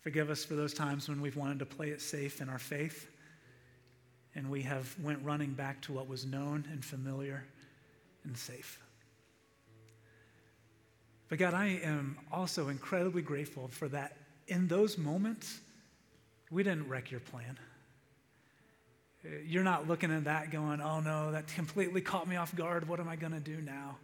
Forgive 0.00 0.30
us 0.30 0.44
for 0.44 0.54
those 0.54 0.74
times 0.74 1.08
when 1.08 1.20
we've 1.20 1.36
wanted 1.36 1.58
to 1.60 1.66
play 1.66 1.90
it 1.90 2.00
safe 2.00 2.40
in 2.40 2.48
our 2.48 2.58
faith 2.58 3.08
and 4.34 4.50
we 4.50 4.62
have 4.62 4.94
went 5.02 5.22
running 5.22 5.52
back 5.52 5.80
to 5.82 5.92
what 5.92 6.08
was 6.08 6.24
known 6.24 6.64
and 6.72 6.84
familiar 6.84 7.44
and 8.24 8.36
safe. 8.36 8.80
But 11.28 11.38
God, 11.38 11.54
I 11.54 11.80
am 11.82 12.18
also 12.30 12.68
incredibly 12.68 13.22
grateful 13.22 13.68
for 13.68 13.88
that 13.88 14.16
in 14.48 14.68
those 14.68 14.98
moments, 14.98 15.60
we 16.50 16.62
didn't 16.62 16.88
wreck 16.88 17.10
your 17.10 17.20
plan. 17.20 17.58
You're 19.44 19.62
not 19.62 19.86
looking 19.86 20.10
at 20.10 20.24
that 20.24 20.50
going, 20.50 20.80
oh 20.80 21.00
no, 21.00 21.32
that 21.32 21.46
completely 21.48 22.00
caught 22.00 22.26
me 22.26 22.36
off 22.36 22.54
guard. 22.56 22.88
What 22.88 22.98
am 22.98 23.08
I 23.08 23.16
going 23.16 23.32
to 23.32 23.40
do 23.40 23.60
now? 23.60 23.96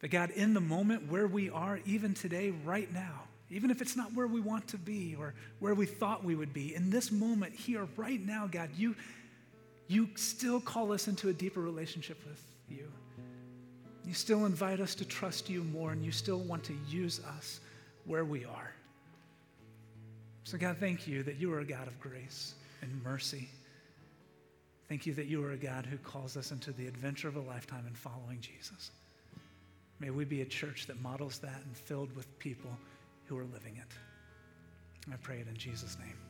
But 0.00 0.10
God, 0.10 0.30
in 0.30 0.54
the 0.54 0.60
moment 0.60 1.10
where 1.10 1.26
we 1.26 1.50
are, 1.50 1.78
even 1.86 2.14
today, 2.14 2.50
right 2.64 2.92
now, 2.92 3.22
even 3.50 3.70
if 3.70 3.80
it's 3.80 3.96
not 3.96 4.12
where 4.12 4.26
we 4.26 4.40
want 4.40 4.66
to 4.68 4.76
be 4.76 5.14
or 5.18 5.34
where 5.60 5.74
we 5.74 5.86
thought 5.86 6.24
we 6.24 6.34
would 6.34 6.52
be, 6.52 6.74
in 6.74 6.90
this 6.90 7.12
moment 7.12 7.54
here, 7.54 7.86
right 7.96 8.20
now, 8.20 8.48
God, 8.50 8.70
you, 8.76 8.96
you 9.86 10.08
still 10.16 10.60
call 10.60 10.92
us 10.92 11.06
into 11.06 11.28
a 11.28 11.32
deeper 11.32 11.60
relationship 11.60 12.18
with 12.26 12.42
you. 12.68 12.90
You 14.04 14.14
still 14.14 14.46
invite 14.46 14.80
us 14.80 14.94
to 14.96 15.04
trust 15.04 15.48
you 15.48 15.62
more, 15.64 15.92
and 15.92 16.04
you 16.04 16.10
still 16.10 16.40
want 16.40 16.64
to 16.64 16.76
use 16.88 17.20
us 17.38 17.60
where 18.04 18.24
we 18.24 18.44
are. 18.44 18.72
So, 20.42 20.58
God, 20.58 20.76
thank 20.78 21.06
you 21.06 21.22
that 21.22 21.36
you 21.36 21.52
are 21.54 21.60
a 21.60 21.64
God 21.64 21.86
of 21.86 21.98
grace 22.00 22.54
and 22.84 23.02
mercy. 23.02 23.48
Thank 24.88 25.06
you 25.06 25.14
that 25.14 25.26
you 25.26 25.42
are 25.44 25.52
a 25.52 25.56
God 25.56 25.86
who 25.86 25.96
calls 25.98 26.36
us 26.36 26.52
into 26.52 26.72
the 26.72 26.86
adventure 26.86 27.28
of 27.28 27.36
a 27.36 27.40
lifetime 27.40 27.84
in 27.88 27.94
following 27.94 28.40
Jesus. 28.40 28.90
May 29.98 30.10
we 30.10 30.24
be 30.24 30.42
a 30.42 30.46
church 30.46 30.86
that 30.86 31.00
models 31.00 31.38
that 31.38 31.60
and 31.64 31.76
filled 31.76 32.14
with 32.14 32.38
people 32.38 32.70
who 33.26 33.38
are 33.38 33.44
living 33.44 33.76
it. 33.76 35.12
I 35.12 35.16
pray 35.16 35.38
it 35.38 35.48
in 35.48 35.56
Jesus' 35.56 35.96
name. 35.98 36.23